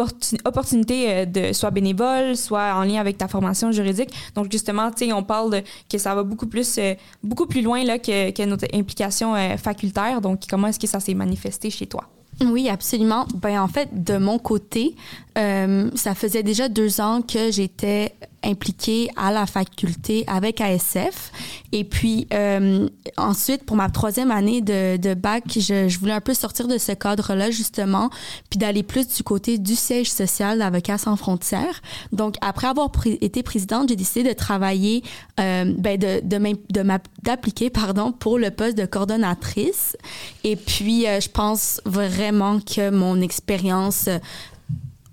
opportunité 0.47 1.11
euh, 1.11 1.27
de 1.27 1.53
soit 1.53 1.71
bénévole, 1.71 2.35
soit 2.35 2.75
en 2.75 2.83
lien 2.83 2.99
avec 2.99 3.19
ta 3.19 3.29
formation 3.29 3.71
juridique? 3.71 4.09
Donc, 4.35 4.51
justement, 4.51 4.91
tu 4.91 5.05
sais, 5.05 5.13
on 5.13 5.23
parle 5.23 5.53
de, 5.53 5.63
que 5.91 5.99
ça 5.99 6.15
va 6.15 6.23
beaucoup 6.23 6.47
plus, 6.47 6.79
euh, 6.79 6.95
beaucoup 7.23 7.45
plus 7.45 7.61
loin 7.61 7.85
là, 7.85 7.99
que, 7.99 8.45
notre 8.47 8.67
implication 8.73 9.35
euh, 9.35 9.59
facultaire. 9.59 10.23
Donc, 10.23 10.45
comment 10.49 10.69
est-ce 10.69 10.81
que 10.81 10.87
ça 10.87 10.99
s'est 10.99 11.13
manifesté 11.13 11.69
chez 11.69 11.87
toi? 11.87 12.14
Oui, 12.41 12.69
absolument. 12.69 13.27
Ben, 13.35 13.61
en 13.61 13.69
fait, 13.69 14.05
de 14.05 14.17
mon 14.17 14.39
côté, 14.39 14.97
ça 15.37 16.15
faisait 16.15 16.43
déjà 16.43 16.69
deux 16.69 17.01
ans 17.01 17.21
que 17.23 17.51
j'étais 17.51 18.15
impliquée 18.45 19.09
à 19.17 19.33
la 19.33 19.47
faculté 19.47 20.25
avec 20.27 20.61
ASF. 20.61 21.33
Et 21.73 21.85
puis 21.85 22.29
euh, 22.33 22.89
ensuite, 23.17 23.65
pour 23.65 23.77
ma 23.77 23.89
troisième 23.89 24.31
année 24.31 24.61
de, 24.61 24.97
de 24.97 25.15
bac, 25.15 25.45
je, 25.49 25.89
je, 25.89 25.99
voulais 25.99 26.13
un 26.13 26.21
peu 26.21 26.35
sortir 26.35 26.69
de 26.69 26.79
ce 26.79 26.93
cadre-là, 26.93 27.51
justement, 27.51 28.11
puis 28.51 28.59
d'aller 28.59 28.83
plus 28.83 29.09
du 29.09 29.23
côté 29.23 29.59
du 29.59 29.75
siège 29.75 30.11
social 30.11 30.59
d'Avocats 30.59 30.99
sans 30.99 31.17
frontières. 31.17 31.83
Donc, 32.13 32.37
après 32.41 32.67
avoir 32.67 32.91
été 33.07 33.43
présidente, 33.43 33.89
j'ai 33.89 33.97
décidé 33.97 34.29
de 34.29 34.35
travailler, 34.35 35.03
euh, 35.41 35.73
ben 35.79 35.99
de, 35.99 36.21
de 36.23 36.45
d'appliquer, 37.23 37.71
pardon, 37.71 38.13
pour 38.13 38.39
le 38.39 38.51
poste 38.51 38.77
de 38.77 38.85
coordonnatrice. 38.85 39.97
Et 40.45 40.57
puis, 40.57 41.07
euh, 41.07 41.21
je 41.21 41.29
pense 41.31 41.81
vraiment 41.87 42.24
que 42.31 42.91
mon 42.91 43.21
expérience 43.21 44.09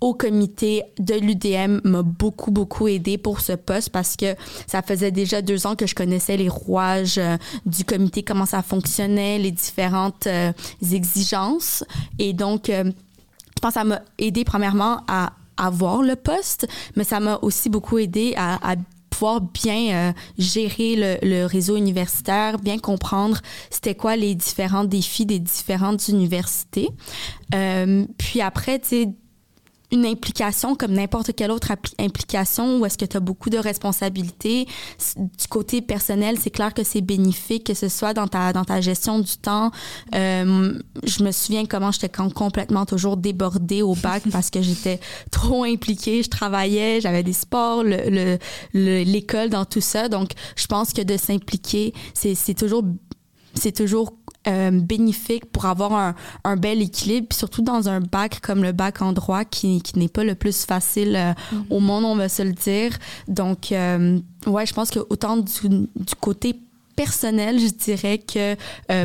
au 0.02 0.14
comité 0.14 0.82
de 0.98 1.14
l'UDM 1.14 1.80
m'a 1.84 2.02
beaucoup, 2.02 2.50
beaucoup 2.50 2.88
aidé 2.88 3.18
pour 3.18 3.40
ce 3.40 3.52
poste 3.52 3.90
parce 3.90 4.16
que 4.16 4.34
ça 4.66 4.82
faisait 4.82 5.12
déjà 5.12 5.42
deux 5.42 5.64
ans 5.64 5.76
que 5.76 5.86
je 5.86 5.94
connaissais 5.94 6.36
les 6.36 6.48
rouages 6.48 7.18
euh, 7.18 7.36
du 7.66 7.84
comité, 7.84 8.24
comment 8.24 8.44
ça 8.44 8.62
fonctionnait, 8.62 9.38
les 9.38 9.52
différentes 9.52 10.26
euh, 10.26 10.52
exigences. 10.92 11.84
Et 12.18 12.32
donc, 12.32 12.68
euh, 12.68 12.82
je 12.84 13.60
pense 13.60 13.74
que 13.74 13.80
ça 13.80 13.84
m'a 13.84 14.02
aidé 14.18 14.42
premièrement 14.42 15.02
à 15.06 15.34
avoir 15.56 16.02
le 16.02 16.16
poste, 16.16 16.66
mais 16.96 17.04
ça 17.04 17.20
m'a 17.20 17.38
aussi 17.42 17.70
beaucoup 17.70 17.98
aidé 17.98 18.34
à, 18.36 18.74
bien 19.40 20.14
gérer 20.38 20.96
le, 20.96 21.16
le, 21.22 21.46
réseau 21.46 21.76
universitaire, 21.76 22.58
bien 22.58 22.78
comprendre 22.78 23.40
c'était 23.70 23.94
quoi 23.94 24.16
les 24.16 24.34
différents 24.34 24.84
défis 24.84 25.26
des 25.26 25.38
différentes 25.38 26.08
universités. 26.08 26.88
puis 28.18 28.40
après, 28.40 28.78
tu 28.78 28.88
sais, 28.88 29.08
une 29.92 30.06
implication 30.06 30.74
comme 30.74 30.92
n'importe 30.92 31.34
quelle 31.34 31.50
autre 31.50 31.72
implication 31.98 32.78
où 32.78 32.86
est-ce 32.86 32.96
que 32.96 33.04
tu 33.04 33.16
as 33.16 33.20
beaucoup 33.20 33.50
de 33.50 33.58
responsabilités? 33.58 34.66
Du 35.16 35.46
côté 35.48 35.82
personnel, 35.82 36.38
c'est 36.40 36.50
clair 36.50 36.72
que 36.72 36.82
c'est 36.82 37.02
bénéfique, 37.02 37.64
que 37.64 37.74
ce 37.74 37.88
soit 37.88 38.14
dans 38.14 38.26
ta, 38.26 38.52
dans 38.52 38.64
ta 38.64 38.80
gestion 38.80 39.18
du 39.18 39.36
temps. 39.36 39.70
Euh, 40.14 40.78
je 41.04 41.22
me 41.22 41.30
souviens 41.30 41.66
comment 41.66 41.92
j'étais 41.92 42.08
complètement 42.08 42.86
toujours 42.86 43.18
débordée 43.18 43.82
au 43.82 43.94
bac 43.94 44.22
parce 44.32 44.50
que 44.50 44.62
j'étais 44.62 44.98
trop 45.30 45.64
impliquée. 45.64 46.22
Je 46.22 46.30
travaillais, 46.30 47.00
j'avais 47.00 47.22
des 47.22 47.34
sports, 47.34 47.84
l'école, 47.84 48.38
le, 48.72 49.02
l'école 49.04 49.50
dans 49.50 49.66
tout 49.66 49.80
ça. 49.80 50.08
Donc, 50.08 50.30
je 50.56 50.66
pense 50.66 50.92
que 50.92 51.02
de 51.02 51.16
s'impliquer, 51.16 51.92
c'est 52.14 52.54
toujours 52.54 52.82
c'est 53.54 53.72
toujours 53.72 54.14
euh, 54.48 54.70
bénéfique 54.72 55.46
pour 55.46 55.66
avoir 55.66 55.92
un, 55.92 56.14
un, 56.44 56.56
bel 56.56 56.82
équilibre, 56.82 57.28
puis 57.28 57.38
surtout 57.38 57.62
dans 57.62 57.88
un 57.88 58.00
bac 58.00 58.40
comme 58.40 58.62
le 58.62 58.72
bac 58.72 59.00
en 59.00 59.12
droit 59.12 59.44
qui, 59.44 59.80
qui 59.82 59.98
n'est 59.98 60.08
pas 60.08 60.24
le 60.24 60.34
plus 60.34 60.64
facile 60.64 61.14
euh, 61.14 61.32
mm-hmm. 61.32 61.64
au 61.70 61.80
monde, 61.80 62.04
on 62.04 62.16
va 62.16 62.28
se 62.28 62.42
le 62.42 62.52
dire. 62.52 62.90
Donc, 63.28 63.70
euh, 63.70 64.18
ouais, 64.46 64.66
je 64.66 64.74
pense 64.74 64.90
que 64.90 64.98
autant 65.10 65.36
du, 65.36 65.68
du, 65.68 66.14
côté 66.20 66.58
personnel, 66.96 67.60
je 67.60 67.68
dirais 67.68 68.18
que 68.18 68.56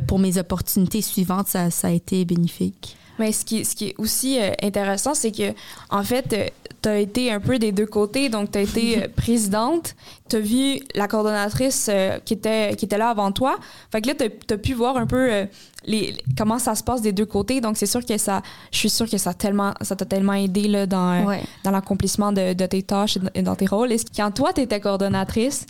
pour 0.01 0.19
mes 0.19 0.37
opportunités 0.37 1.01
suivantes, 1.01 1.47
ça, 1.47 1.69
ça, 1.69 1.87
a 1.87 1.91
été 1.91 2.25
bénéfique. 2.25 2.97
Mais 3.19 3.31
ce 3.31 3.45
qui, 3.45 3.65
ce 3.65 3.75
qui 3.75 3.89
est 3.89 3.95
aussi 3.97 4.39
intéressant, 4.61 5.13
c'est 5.13 5.31
que, 5.31 5.53
en 5.89 6.03
fait, 6.03 6.53
tu 6.81 6.89
as 6.89 6.99
été 6.99 7.31
un 7.31 7.39
peu 7.39 7.59
des 7.59 7.71
deux 7.71 7.85
côtés. 7.85 8.29
Donc, 8.29 8.51
tu 8.51 8.57
as 8.57 8.61
été 8.61 9.07
présidente, 9.15 9.95
tu 10.29 10.35
as 10.35 10.39
vu 10.39 10.79
la 10.95 11.07
coordonnatrice 11.07 11.89
qui, 12.25 12.33
était, 12.33 12.75
qui 12.75 12.85
était 12.85 12.97
là 12.97 13.09
avant 13.09 13.31
toi. 13.31 13.57
Fait 13.91 14.01
que 14.01 14.07
là, 14.07 14.13
tu 14.15 14.53
as, 14.53 14.57
pu 14.57 14.73
voir 14.73 14.97
un 14.97 15.07
peu 15.07 15.47
les, 15.87 16.15
comment 16.37 16.59
ça 16.59 16.75
se 16.75 16.83
passe 16.83 17.01
des 17.01 17.13
deux 17.13 17.25
côtés. 17.25 17.61
Donc, 17.61 17.77
c'est 17.77 17.85
sûr 17.85 18.05
que 18.05 18.17
ça, 18.17 18.41
je 18.71 18.77
suis 18.77 18.89
sûre 18.89 19.09
que 19.09 19.17
ça 19.17 19.33
tellement, 19.33 19.73
ça 19.81 19.95
t'a 19.95 20.05
tellement 20.05 20.33
aidé 20.33 20.67
là, 20.67 20.85
dans, 20.85 21.25
dans 21.63 21.71
l'accomplissement 21.71 22.31
de, 22.31 22.53
de, 22.53 22.65
tes 22.65 22.83
tâches 22.83 23.17
et 23.33 23.41
dans 23.41 23.55
tes 23.55 23.65
rôles. 23.65 23.93
Et 23.93 23.99
quand 24.15 24.29
toi, 24.31 24.51
tu 24.53 24.61
étais 24.61 24.79
coordonnatrice, 24.81 25.65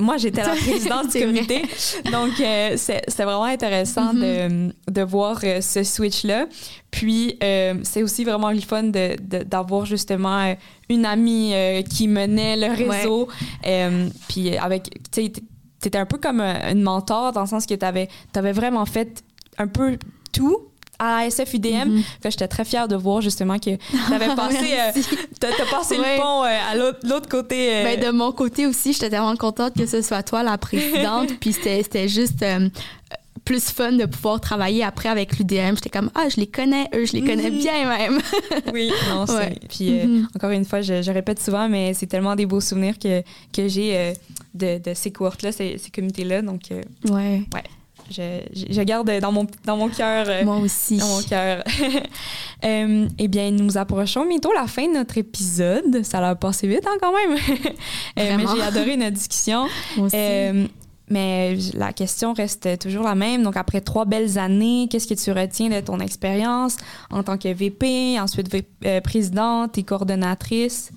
moi, 0.00 0.16
j'étais 0.16 0.42
la 0.42 0.48
présidente 0.56 1.12
du 1.12 1.20
comité. 1.20 1.62
Donc, 2.10 2.40
euh, 2.40 2.74
c'est 2.76 3.22
vraiment 3.24 3.44
intéressant 3.44 4.14
mm-hmm. 4.14 4.72
de, 4.88 4.92
de 4.92 5.02
voir 5.02 5.38
euh, 5.44 5.60
ce 5.60 5.84
switch-là. 5.84 6.46
Puis, 6.90 7.36
euh, 7.42 7.74
c'est 7.82 8.02
aussi 8.02 8.24
vraiment 8.24 8.50
le 8.50 8.60
fun 8.60 8.84
d'avoir 9.20 9.84
justement 9.84 10.54
une 10.88 11.04
amie 11.04 11.52
qui 11.90 12.08
menait 12.08 12.56
le 12.56 12.74
réseau. 12.74 13.28
puis, 14.28 14.56
avec, 14.56 14.90
tu 15.12 15.24
sais, 15.24 15.32
t'étais 15.80 15.98
un 15.98 16.06
peu 16.06 16.16
comme 16.16 16.40
une 16.40 16.82
mentor 16.82 17.32
dans 17.32 17.42
le 17.42 17.46
sens 17.46 17.66
que 17.66 17.74
t'avais 17.74 18.08
avais 18.34 18.52
vraiment 18.52 18.86
fait 18.86 19.22
un 19.58 19.66
peu 19.66 19.98
tout 20.32 20.68
à 20.98 21.18
ASF 21.18 21.54
UDM. 21.54 21.98
Mm-hmm. 21.98 22.02
J'étais 22.24 22.48
très 22.48 22.64
fière 22.64 22.88
de 22.88 22.96
voir 22.96 23.20
justement 23.20 23.58
que 23.58 23.76
tu 23.76 24.12
avais 24.12 24.26
passé, 24.36 24.74
euh, 24.78 25.50
passé 25.70 25.96
le 25.96 26.20
pont 26.20 26.44
euh, 26.44 26.48
à 26.70 26.74
l'autre 26.74 27.28
côté. 27.28 27.76
Euh. 27.76 27.84
Ben, 27.84 28.00
de 28.00 28.10
mon 28.10 28.32
côté 28.32 28.66
aussi, 28.66 28.92
j'étais 28.92 29.10
tellement 29.10 29.36
contente 29.36 29.74
que 29.74 29.86
ce 29.86 30.02
soit 30.02 30.22
toi 30.22 30.42
la 30.42 30.58
présidente. 30.58 31.30
puis 31.40 31.52
c'était 31.52 32.08
juste 32.08 32.44
plus 33.44 33.70
fun 33.70 33.92
de 33.92 34.04
pouvoir 34.04 34.40
travailler 34.40 34.82
après 34.82 35.08
avec 35.08 35.38
l'UDM. 35.38 35.76
J'étais 35.76 35.88
comme, 35.88 36.10
ah, 36.14 36.28
je 36.28 36.36
les 36.36 36.48
connais, 36.48 36.86
eux, 36.94 37.06
je 37.06 37.12
les 37.12 37.22
connais 37.22 37.50
mm-hmm. 37.50 37.58
bien 37.58 37.88
même. 37.88 38.20
oui, 38.72 38.90
non, 39.08 39.24
c'est. 39.26 39.58
Puis 39.68 39.90
mm-hmm. 39.90 40.26
encore 40.36 40.50
une 40.50 40.64
fois, 40.64 40.80
je, 40.80 41.10
répète 41.10 41.40
souvent, 41.40 41.68
mais 41.68 41.94
c'est 41.94 42.06
tellement 42.06 42.34
des 42.34 42.44
beaux 42.44 42.60
souvenirs 42.60 42.98
que, 42.98 43.22
que 43.52 43.68
j'ai 43.68 44.14
de, 44.54 44.78
de, 44.78 44.94
ces 44.94 45.12
cohortes-là, 45.12 45.52
ces, 45.52 45.78
ces 45.78 45.90
comités-là. 45.90 46.42
Donc, 46.42 46.62
ouais. 46.70 47.42
ouais 47.54 47.64
je, 48.10 48.40
je, 48.70 48.82
garde 48.82 49.10
dans 49.20 49.32
mon, 49.32 49.46
dans 49.64 49.76
mon 49.76 49.88
cœur. 49.88 50.26
Euh, 50.28 50.44
Moi 50.44 50.58
aussi. 50.58 50.96
Dans 50.96 51.08
mon 51.08 51.22
cœur. 51.22 51.62
euh, 52.64 53.08
eh 53.18 53.28
bien, 53.28 53.50
nous 53.50 53.76
approchons 53.76 54.26
bientôt 54.26 54.52
la 54.52 54.66
fin 54.66 54.88
de 54.88 54.94
notre 54.94 55.18
épisode. 55.18 56.02
Ça 56.04 56.26
a 56.26 56.34
passé 56.34 56.66
vite 56.66 56.86
hein, 56.86 56.96
quand 57.00 57.12
même. 57.12 57.38
euh, 58.18 58.36
mais 58.36 58.44
j'ai 58.54 58.62
adoré 58.62 58.96
notre 58.96 59.12
discussion. 59.12 59.66
Moi 59.96 60.06
aussi. 60.06 60.16
Euh, 60.16 60.66
mais 61.10 61.56
la 61.74 61.94
question 61.94 62.34
reste 62.34 62.78
toujours 62.78 63.04
la 63.04 63.14
même. 63.14 63.42
Donc, 63.42 63.56
après 63.56 63.80
trois 63.80 64.04
belles 64.04 64.38
années, 64.38 64.88
qu'est-ce 64.90 65.06
que 65.06 65.14
tu 65.14 65.32
retiens 65.32 65.70
de 65.70 65.80
ton 65.80 66.00
expérience 66.00 66.76
en 67.10 67.22
tant 67.22 67.38
que 67.38 67.48
VP, 67.48 68.20
ensuite 68.20 68.54
présidente 69.02 69.78
et 69.78 69.84
coordonnatrice? 69.84 70.90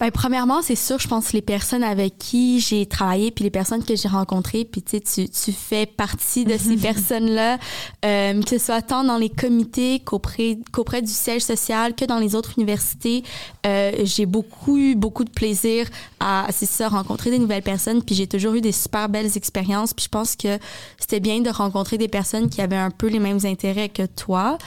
Ben, 0.00 0.10
premièrement, 0.10 0.60
c'est 0.60 0.74
sûr, 0.74 0.98
je 0.98 1.06
pense 1.06 1.32
les 1.32 1.40
personnes 1.40 1.84
avec 1.84 2.18
qui 2.18 2.58
j'ai 2.58 2.84
travaillé, 2.84 3.30
puis 3.30 3.44
les 3.44 3.50
personnes 3.50 3.84
que 3.84 3.94
j'ai 3.94 4.08
rencontrées, 4.08 4.64
puis 4.64 4.82
tu, 4.82 5.00
tu 5.00 5.52
fais 5.52 5.86
partie 5.86 6.44
de 6.44 6.58
ces 6.58 6.76
personnes-là, 6.82 7.58
euh, 8.04 8.42
que 8.42 8.50
ce 8.50 8.58
soit 8.58 8.82
tant 8.82 9.04
dans 9.04 9.18
les 9.18 9.28
comités 9.30 10.00
qu'auprès 10.00 10.58
qu'auprès 10.72 11.00
du 11.00 11.12
siège 11.12 11.42
social, 11.42 11.94
que 11.94 12.04
dans 12.04 12.18
les 12.18 12.34
autres 12.34 12.54
universités. 12.58 13.22
Euh, 13.66 13.92
j'ai 14.02 14.26
beaucoup 14.26 14.76
eu 14.76 14.96
beaucoup 14.96 15.22
de 15.22 15.30
plaisir 15.30 15.86
à, 16.18 16.48
c'est 16.50 16.66
ça, 16.66 16.88
rencontrer 16.88 17.30
des 17.30 17.38
nouvelles 17.38 17.62
personnes, 17.62 18.02
puis 18.02 18.16
j'ai 18.16 18.26
toujours 18.26 18.54
eu 18.54 18.60
des 18.60 18.72
super 18.72 19.08
belles 19.08 19.36
expériences, 19.36 19.94
puis 19.94 20.04
je 20.04 20.10
pense 20.10 20.34
que 20.34 20.58
c'était 20.98 21.20
bien 21.20 21.40
de 21.40 21.50
rencontrer 21.50 21.98
des 21.98 22.08
personnes 22.08 22.50
qui 22.50 22.60
avaient 22.60 22.74
un 22.76 22.90
peu 22.90 23.06
les 23.06 23.20
mêmes 23.20 23.40
intérêts 23.44 23.90
que 23.90 24.06
toi. 24.06 24.58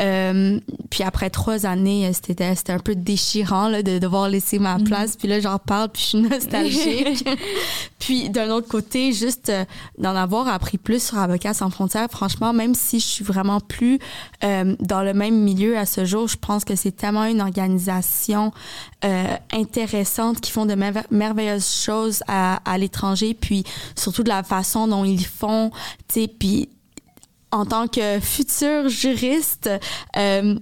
Euh, 0.00 0.58
puis 0.88 1.04
après 1.04 1.28
trois 1.28 1.66
années, 1.66 2.10
c'était, 2.14 2.54
c'était 2.54 2.72
un 2.72 2.78
peu 2.78 2.94
déchirant 2.94 3.68
là, 3.68 3.82
de 3.82 3.98
devoir 3.98 4.30
laisser 4.30 4.58
ma 4.58 4.69
ma 4.72 4.78
Mhm. 4.78 4.84
place, 4.84 5.16
puis 5.16 5.28
là, 5.28 5.40
j'en 5.40 5.58
parle, 5.58 5.88
puis 5.90 6.02
je 6.02 6.06
suis 6.08 6.18
nostalgique. 6.18 7.28
puis 7.98 8.30
d'un 8.30 8.50
autre 8.50 8.68
côté, 8.68 9.12
juste 9.12 9.48
euh, 9.50 9.64
d'en 9.98 10.14
avoir 10.16 10.48
appris 10.48 10.78
plus 10.78 11.02
sur 11.02 11.18
Avocats 11.18 11.54
sans 11.54 11.70
frontières, 11.70 12.08
franchement, 12.10 12.52
même 12.52 12.74
si 12.74 13.00
je 13.00 13.06
suis 13.06 13.24
vraiment 13.24 13.60
plus 13.60 13.98
euh, 14.44 14.76
dans 14.80 15.02
le 15.02 15.12
même 15.14 15.36
milieu 15.42 15.76
à 15.76 15.86
ce 15.86 16.04
jour, 16.04 16.28
je 16.28 16.36
pense 16.36 16.64
que 16.64 16.74
c'est 16.76 16.92
tellement 16.92 17.24
une 17.24 17.40
organisation 17.40 18.52
euh, 19.04 19.24
intéressante 19.52 20.40
qui 20.40 20.50
font 20.50 20.66
de 20.66 20.74
merve- 20.74 21.04
merveilleuses 21.10 21.68
choses 21.84 22.22
à, 22.28 22.60
à 22.70 22.78
l'étranger, 22.78 23.34
puis 23.34 23.64
surtout 23.96 24.22
de 24.22 24.28
la 24.28 24.42
façon 24.42 24.86
dont 24.88 25.04
ils 25.04 25.24
font, 25.26 25.70
tu 26.08 26.22
sais, 26.22 26.28
puis 26.28 26.68
en 27.52 27.66
tant 27.66 27.88
que 27.88 28.20
futur 28.20 28.88
juriste, 28.88 29.68
euh, 30.16 30.54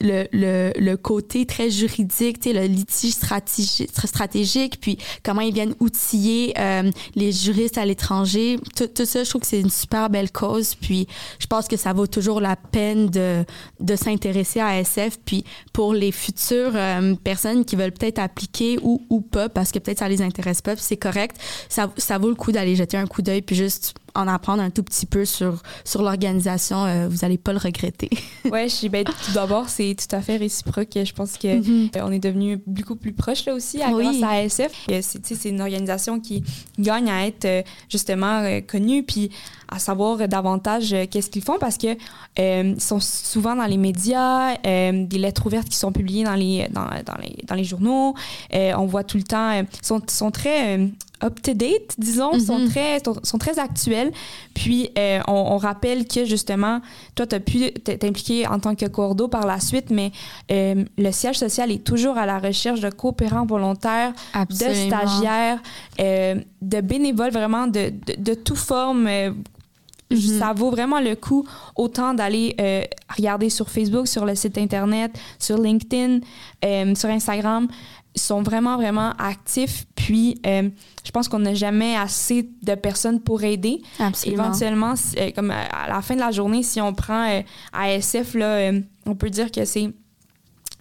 le, 0.00 0.26
le, 0.32 0.72
le 0.78 0.96
côté 0.96 1.46
très 1.46 1.70
juridique, 1.70 2.44
le 2.44 2.66
litige 2.66 3.14
stratégique, 3.14 4.78
puis 4.80 4.98
comment 5.22 5.40
ils 5.40 5.54
viennent 5.54 5.74
outiller 5.80 6.52
euh, 6.58 6.90
les 7.14 7.32
juristes 7.32 7.78
à 7.78 7.86
l'étranger, 7.86 8.58
tout, 8.76 8.86
tout 8.86 9.06
ça, 9.06 9.24
je 9.24 9.30
trouve 9.30 9.40
que 9.40 9.46
c'est 9.46 9.60
une 9.60 9.70
super 9.70 10.10
belle 10.10 10.30
cause, 10.30 10.74
puis 10.74 11.06
je 11.38 11.46
pense 11.46 11.68
que 11.68 11.76
ça 11.76 11.92
vaut 11.92 12.06
toujours 12.06 12.40
la 12.40 12.56
peine 12.56 13.08
de, 13.08 13.44
de 13.80 13.96
s'intéresser 13.96 14.60
à 14.60 14.78
SF, 14.78 15.18
puis 15.24 15.44
pour 15.72 15.94
les 15.94 16.12
futures 16.12 16.72
euh, 16.74 17.14
personnes 17.24 17.64
qui 17.64 17.76
veulent 17.76 17.92
peut-être 17.92 18.18
appliquer 18.18 18.78
ou, 18.82 19.02
ou 19.08 19.22
pas, 19.22 19.48
parce 19.48 19.72
que 19.72 19.78
peut-être 19.78 20.00
ça 20.00 20.08
les 20.08 20.20
intéresse 20.20 20.60
pas, 20.60 20.76
c'est 20.76 20.96
correct, 20.98 21.36
ça, 21.70 21.90
ça 21.96 22.18
vaut 22.18 22.28
le 22.28 22.34
coup 22.34 22.52
d'aller 22.52 22.76
jeter 22.76 22.98
un 22.98 23.06
coup 23.06 23.22
d'œil, 23.22 23.40
puis 23.40 23.56
juste 23.56 23.94
en 24.16 24.26
apprendre 24.28 24.62
un 24.62 24.70
tout 24.70 24.82
petit 24.82 25.06
peu 25.06 25.24
sur, 25.24 25.62
sur 25.84 26.02
l'organisation, 26.02 26.84
euh, 26.86 27.08
vous 27.08 27.24
allez 27.24 27.38
pas 27.38 27.52
le 27.52 27.58
regretter. 27.58 28.10
Suis 28.68 28.88
ben, 28.88 29.04
tout 29.04 29.32
d'abord, 29.34 29.68
c'est 29.68 29.94
tout 29.96 30.14
à 30.16 30.20
fait 30.20 30.36
réciproque. 30.36 30.88
Je 30.94 31.12
pense 31.12 31.36
que 31.38 31.56
Mhm. 31.58 31.90
euh, 31.96 32.00
on 32.04 32.10
est 32.12 32.18
devenu 32.18 32.58
beaucoup 32.66 32.96
plus 32.96 33.12
proche 33.12 33.44
là 33.44 33.54
aussi 33.54 33.82
à, 33.82 33.90
Oui. 33.90 34.04
grâce 34.04 34.22
à 34.22 34.30
ASF. 34.40 34.72
Euh, 34.90 35.00
C'est 35.02 35.48
une 35.48 35.60
organisation 35.60 36.18
qui 36.20 36.42
gagne 36.78 37.10
à 37.10 37.26
être 37.26 37.64
justement 37.88 38.60
connue 38.66 39.02
puis 39.02 39.30
à 39.68 39.78
savoir 39.78 40.28
davantage 40.28 40.94
qu'est-ce 41.10 41.28
qu'ils 41.30 41.42
font 41.42 41.58
parce 41.58 41.76
que 41.76 41.88
euh, 42.38 42.72
ils 42.76 42.80
sont 42.80 43.00
souvent 43.00 43.56
dans 43.56 43.64
les 43.66 43.76
médias, 43.76 44.54
des 44.56 45.18
lettres 45.18 45.46
ouvertes 45.46 45.68
qui 45.68 45.76
sont 45.76 45.92
publiées 45.92 46.24
dans 46.24 46.34
les 46.34 46.66
dans, 46.70 46.84
dans 47.04 47.16
les 47.20 47.36
dans 47.46 47.54
les 47.54 47.64
journaux. 47.64 48.14
On 48.52 48.86
voit 48.86 49.04
tout 49.04 49.16
le 49.16 49.24
temps, 49.24 49.50
ils 49.52 49.66
sont 49.82 50.00
sont 50.08 50.30
très 50.30 50.78
euh, 51.22 51.26
up 51.26 51.40
to 51.42 51.54
date, 51.54 51.94
disons, 51.98 52.38
sont 52.38 52.58
Mhm. 52.58 52.68
très 52.70 52.98
sont, 53.22 53.38
très 53.38 53.58
actuels. 53.58 54.12
Puis 54.54 54.90
euh, 54.98 55.20
on, 55.28 55.32
on 55.32 55.56
rappelle 55.56 56.06
que 56.06 56.24
justement, 56.24 56.80
toi, 57.14 57.26
tu 57.26 57.34
as 57.36 57.40
pu 57.40 57.70
t'impliquer 57.72 58.46
en 58.46 58.58
tant 58.58 58.74
que 58.74 58.86
cordo 58.86 59.28
par 59.28 59.46
la 59.46 59.60
suite, 59.60 59.90
mais 59.90 60.12
euh, 60.50 60.84
le 60.98 61.10
siège 61.12 61.38
social 61.38 61.70
est 61.70 61.84
toujours 61.84 62.18
à 62.18 62.26
la 62.26 62.38
recherche 62.38 62.80
de 62.80 62.90
coopérants 62.90 63.46
volontaires, 63.46 64.12
de 64.50 64.54
stagiaires, 64.54 65.58
euh, 66.00 66.34
de 66.62 66.80
bénévoles, 66.80 67.30
vraiment 67.32 67.66
de, 67.66 67.90
de, 68.06 68.14
de 68.22 68.34
toute 68.34 68.58
forme. 68.58 69.08
Mhm. 70.08 70.38
Ça 70.38 70.52
vaut 70.54 70.70
vraiment 70.70 71.00
le 71.00 71.16
coup 71.16 71.44
autant 71.74 72.14
d'aller 72.14 72.54
euh, 72.60 72.82
regarder 73.16 73.50
sur 73.50 73.68
Facebook, 73.68 74.06
sur 74.06 74.24
le 74.24 74.36
site 74.36 74.56
Internet, 74.56 75.10
sur 75.40 75.58
LinkedIn, 75.58 76.20
euh, 76.64 76.94
sur 76.94 77.08
Instagram. 77.08 77.66
Ils 78.16 78.22
sont 78.22 78.42
vraiment, 78.42 78.76
vraiment 78.76 79.12
actifs. 79.18 79.84
Puis, 79.94 80.40
euh, 80.46 80.70
je 81.04 81.10
pense 81.10 81.28
qu'on 81.28 81.38
n'a 81.40 81.54
jamais 81.54 81.96
assez 81.96 82.48
de 82.62 82.74
personnes 82.74 83.20
pour 83.20 83.44
aider. 83.44 83.82
Absolument. 83.98 84.44
Éventuellement, 84.44 84.94
euh, 85.18 85.30
comme 85.32 85.50
à 85.50 85.86
la 85.88 86.00
fin 86.02 86.14
de 86.14 86.20
la 86.20 86.30
journée, 86.32 86.62
si 86.62 86.80
on 86.80 86.94
prend 86.94 87.28
euh, 87.30 87.42
ASF, 87.74 88.34
là, 88.34 88.46
euh, 88.46 88.80
on 89.04 89.14
peut 89.14 89.30
dire 89.30 89.50
que 89.52 89.64
c'est 89.64 89.90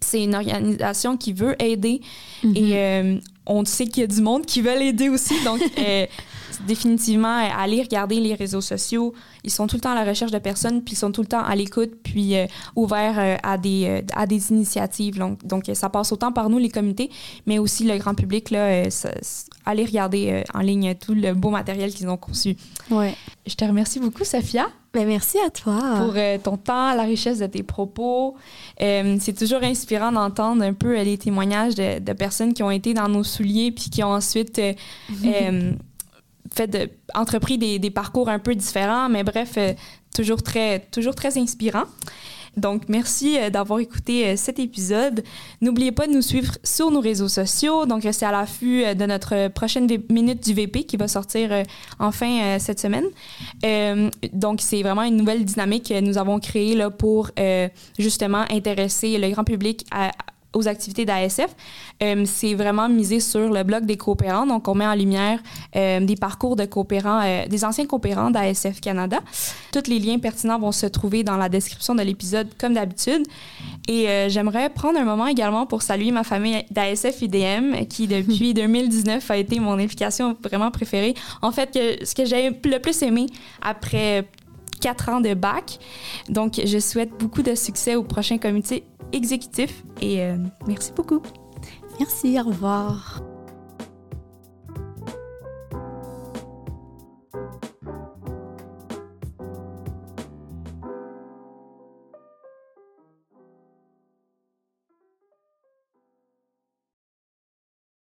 c'est 0.01 0.23
une 0.23 0.35
organisation 0.35 1.17
qui 1.17 1.33
veut 1.33 1.55
aider 1.61 1.99
Mhm. 2.43 2.53
et 2.55 2.71
euh, 2.77 3.17
on 3.47 3.65
sait 3.65 3.87
qu'il 3.87 4.01
y 4.01 4.03
a 4.03 4.07
du 4.07 4.21
monde 4.21 4.45
qui 4.45 4.61
veut 4.61 4.77
l'aider 4.77 5.09
aussi. 5.09 5.33
Donc, 5.43 5.59
euh, 5.79 6.05
définitivement, 6.67 7.39
euh, 7.39 7.47
aller 7.57 7.81
regarder 7.81 8.19
les 8.19 8.33
réseaux 8.35 8.61
sociaux. 8.61 9.13
Ils 9.43 9.51
sont 9.51 9.67
tout 9.67 9.75
le 9.75 9.81
temps 9.81 9.91
à 9.91 9.95
la 9.95 10.09
recherche 10.09 10.31
de 10.31 10.39
personnes, 10.39 10.81
puis 10.83 10.93
ils 10.93 10.97
sont 10.97 11.11
tout 11.11 11.21
le 11.21 11.27
temps 11.27 11.43
à 11.43 11.55
l'écoute, 11.55 11.91
puis 12.03 12.35
euh, 12.35 12.45
ouverts 12.75 13.19
euh, 13.19 13.35
à, 13.43 13.57
des, 13.57 14.03
à 14.15 14.25
des 14.25 14.51
initiatives. 14.51 15.17
Donc, 15.17 15.45
donc, 15.45 15.69
ça 15.73 15.89
passe 15.89 16.11
autant 16.11 16.31
par 16.31 16.49
nous, 16.49 16.57
les 16.57 16.69
comités, 16.69 17.09
mais 17.45 17.59
aussi 17.59 17.83
le 17.83 17.97
grand 17.97 18.15
public. 18.15 18.49
Là, 18.51 18.89
ça- 18.89 19.11
allez 19.65 19.85
regarder 19.85 20.43
en 20.53 20.59
ligne 20.59 20.93
tout 20.95 21.13
le 21.15 21.33
beau 21.33 21.49
matériel 21.49 21.93
qu'ils 21.93 22.07
ont 22.09 22.17
conçu. 22.17 22.55
Ouais. 22.91 23.15
Je 23.47 23.55
te 23.55 23.65
remercie 23.65 23.99
beaucoup, 23.99 24.23
Sophia, 24.23 24.67
Ben, 24.93 25.07
merci 25.07 25.37
à 25.45 25.49
toi. 25.49 25.79
pour 25.97 26.13
euh, 26.15 26.37
ton 26.37 26.57
temps, 26.57 26.93
la 26.93 27.03
richesse 27.03 27.39
de 27.39 27.47
tes 27.47 27.63
propos. 27.63 28.35
Euh, 28.81 29.17
c'est 29.19 29.37
toujours 29.37 29.63
inspirant 29.63 30.11
d'entendre 30.11 30.63
un 30.63 30.73
peu 30.73 30.97
euh, 30.97 31.03
les 31.03 31.17
témoignages 31.17 31.75
de, 31.75 31.99
de 31.99 32.13
personnes 32.13 32.53
qui 32.53 32.61
ont 32.63 32.71
été 32.71 32.93
dans 32.93 33.07
nos 33.09 33.23
souliers 33.23 33.71
puis 33.71 33.89
qui 33.89 34.03
ont 34.03 34.11
ensuite 34.13 34.59
fait 36.55 36.67
de, 36.67 36.89
entrepris 37.13 37.57
des, 37.57 37.89
parcours 37.89 38.29
un 38.29 38.39
peu 38.39 38.55
différents, 38.55 39.09
mais 39.09 39.23
bref, 39.23 39.53
euh, 39.57 39.73
toujours, 40.15 40.41
très, 40.41 40.79
toujours 40.91 41.15
très 41.15 41.37
inspirant. 41.37 41.83
Donc, 42.57 42.83
merci 42.87 43.37
euh, 43.37 43.49
d'avoir 43.49 43.79
écouté 43.79 44.27
euh, 44.27 44.35
cet 44.37 44.59
épisode. 44.59 45.23
N'oubliez 45.59 45.91
pas 45.91 46.07
de 46.07 46.13
nous 46.13 46.21
suivre 46.21 46.53
sur 46.63 46.89
nos 46.89 47.01
réseaux 47.01 47.27
sociaux. 47.27 47.85
Donc, 47.85 48.03
restez 48.03 48.25
à 48.25 48.31
l'affût 48.31 48.95
de 48.95 49.05
notre 49.05 49.49
prochaine 49.49 49.87
minute 50.09 50.41
du 50.41 50.53
VP 50.53 50.85
qui 50.85 50.95
va 50.95 51.09
sortir 51.09 51.63
enfin 51.99 52.57
cette 52.59 52.79
semaine. 52.79 53.05
Donc, 54.31 54.61
c'est 54.61 54.81
vraiment 54.81 55.03
une 55.03 55.17
nouvelle 55.17 55.43
dynamique 55.43 55.89
que 55.89 55.99
nous 55.99 56.17
avons 56.17 56.39
créée 56.39 56.75
là, 56.75 56.89
pour 56.89 57.31
justement 57.99 58.45
intéresser 58.49 59.17
le 59.17 59.29
grand 59.29 59.43
public 59.43 59.85
à- 59.91 60.11
aux 60.55 60.67
activités 60.67 61.05
d'ASF. 61.05 61.55
Euh, 62.01 62.23
c'est 62.25 62.55
vraiment 62.55 62.89
misé 62.89 63.19
sur 63.19 63.51
le 63.51 63.63
blog 63.63 63.85
des 63.85 63.97
coopérants. 63.97 64.47
Donc, 64.47 64.67
on 64.67 64.73
met 64.73 64.87
en 64.87 64.95
lumière 64.95 65.39
euh, 65.75 65.99
des 65.99 66.15
parcours 66.15 66.55
de 66.55 66.65
coopérants, 66.65 67.21
euh, 67.23 67.45
des 67.47 67.63
anciens 67.63 67.85
coopérants 67.85 68.31
d'ASF 68.31 68.81
Canada. 68.81 69.19
Tous 69.71 69.87
les 69.87 69.99
liens 69.99 70.17
pertinents 70.17 70.57
vont 70.57 70.71
se 70.71 70.85
trouver 70.87 71.23
dans 71.23 71.37
la 71.37 71.49
description 71.49 71.93
de 71.93 72.01
l'épisode, 72.01 72.47
comme 72.57 72.73
d'habitude. 72.73 73.23
Et 73.87 74.07
j'aimerais 74.29 74.69
prendre 74.69 74.97
un 74.97 75.03
moment 75.03 75.27
également 75.27 75.65
pour 75.65 75.81
saluer 75.81 76.11
ma 76.11 76.23
famille 76.23 76.63
d'ASF 76.71 77.21
IDM, 77.21 77.85
qui 77.87 78.07
depuis 78.07 78.53
2019 78.55 79.29
a 79.29 79.37
été 79.37 79.59
mon 79.59 79.77
implication 79.77 80.35
vraiment 80.41 80.71
préférée. 80.71 81.13
En 81.41 81.51
fait, 81.51 81.71
que, 81.71 82.05
ce 82.05 82.15
que 82.15 82.25
j'ai 82.25 82.49
le 82.49 82.79
plus 82.79 83.01
aimé 83.03 83.27
après 83.61 84.25
quatre 84.85 85.09
ans 85.09 85.19
de 85.19 85.33
bac. 85.33 85.79
Donc, 86.29 86.61
je 86.63 86.77
souhaite 86.77 87.09
beaucoup 87.17 87.41
de 87.41 87.55
succès 87.55 87.95
au 87.95 88.03
prochain 88.03 88.37
comité 88.37 88.83
exécutif 89.13 89.83
et 89.99 90.21
euh, 90.21 90.37
merci 90.67 90.91
beaucoup. 90.95 91.23
Merci, 91.99 92.39
au 92.39 92.43
revoir. 92.43 93.23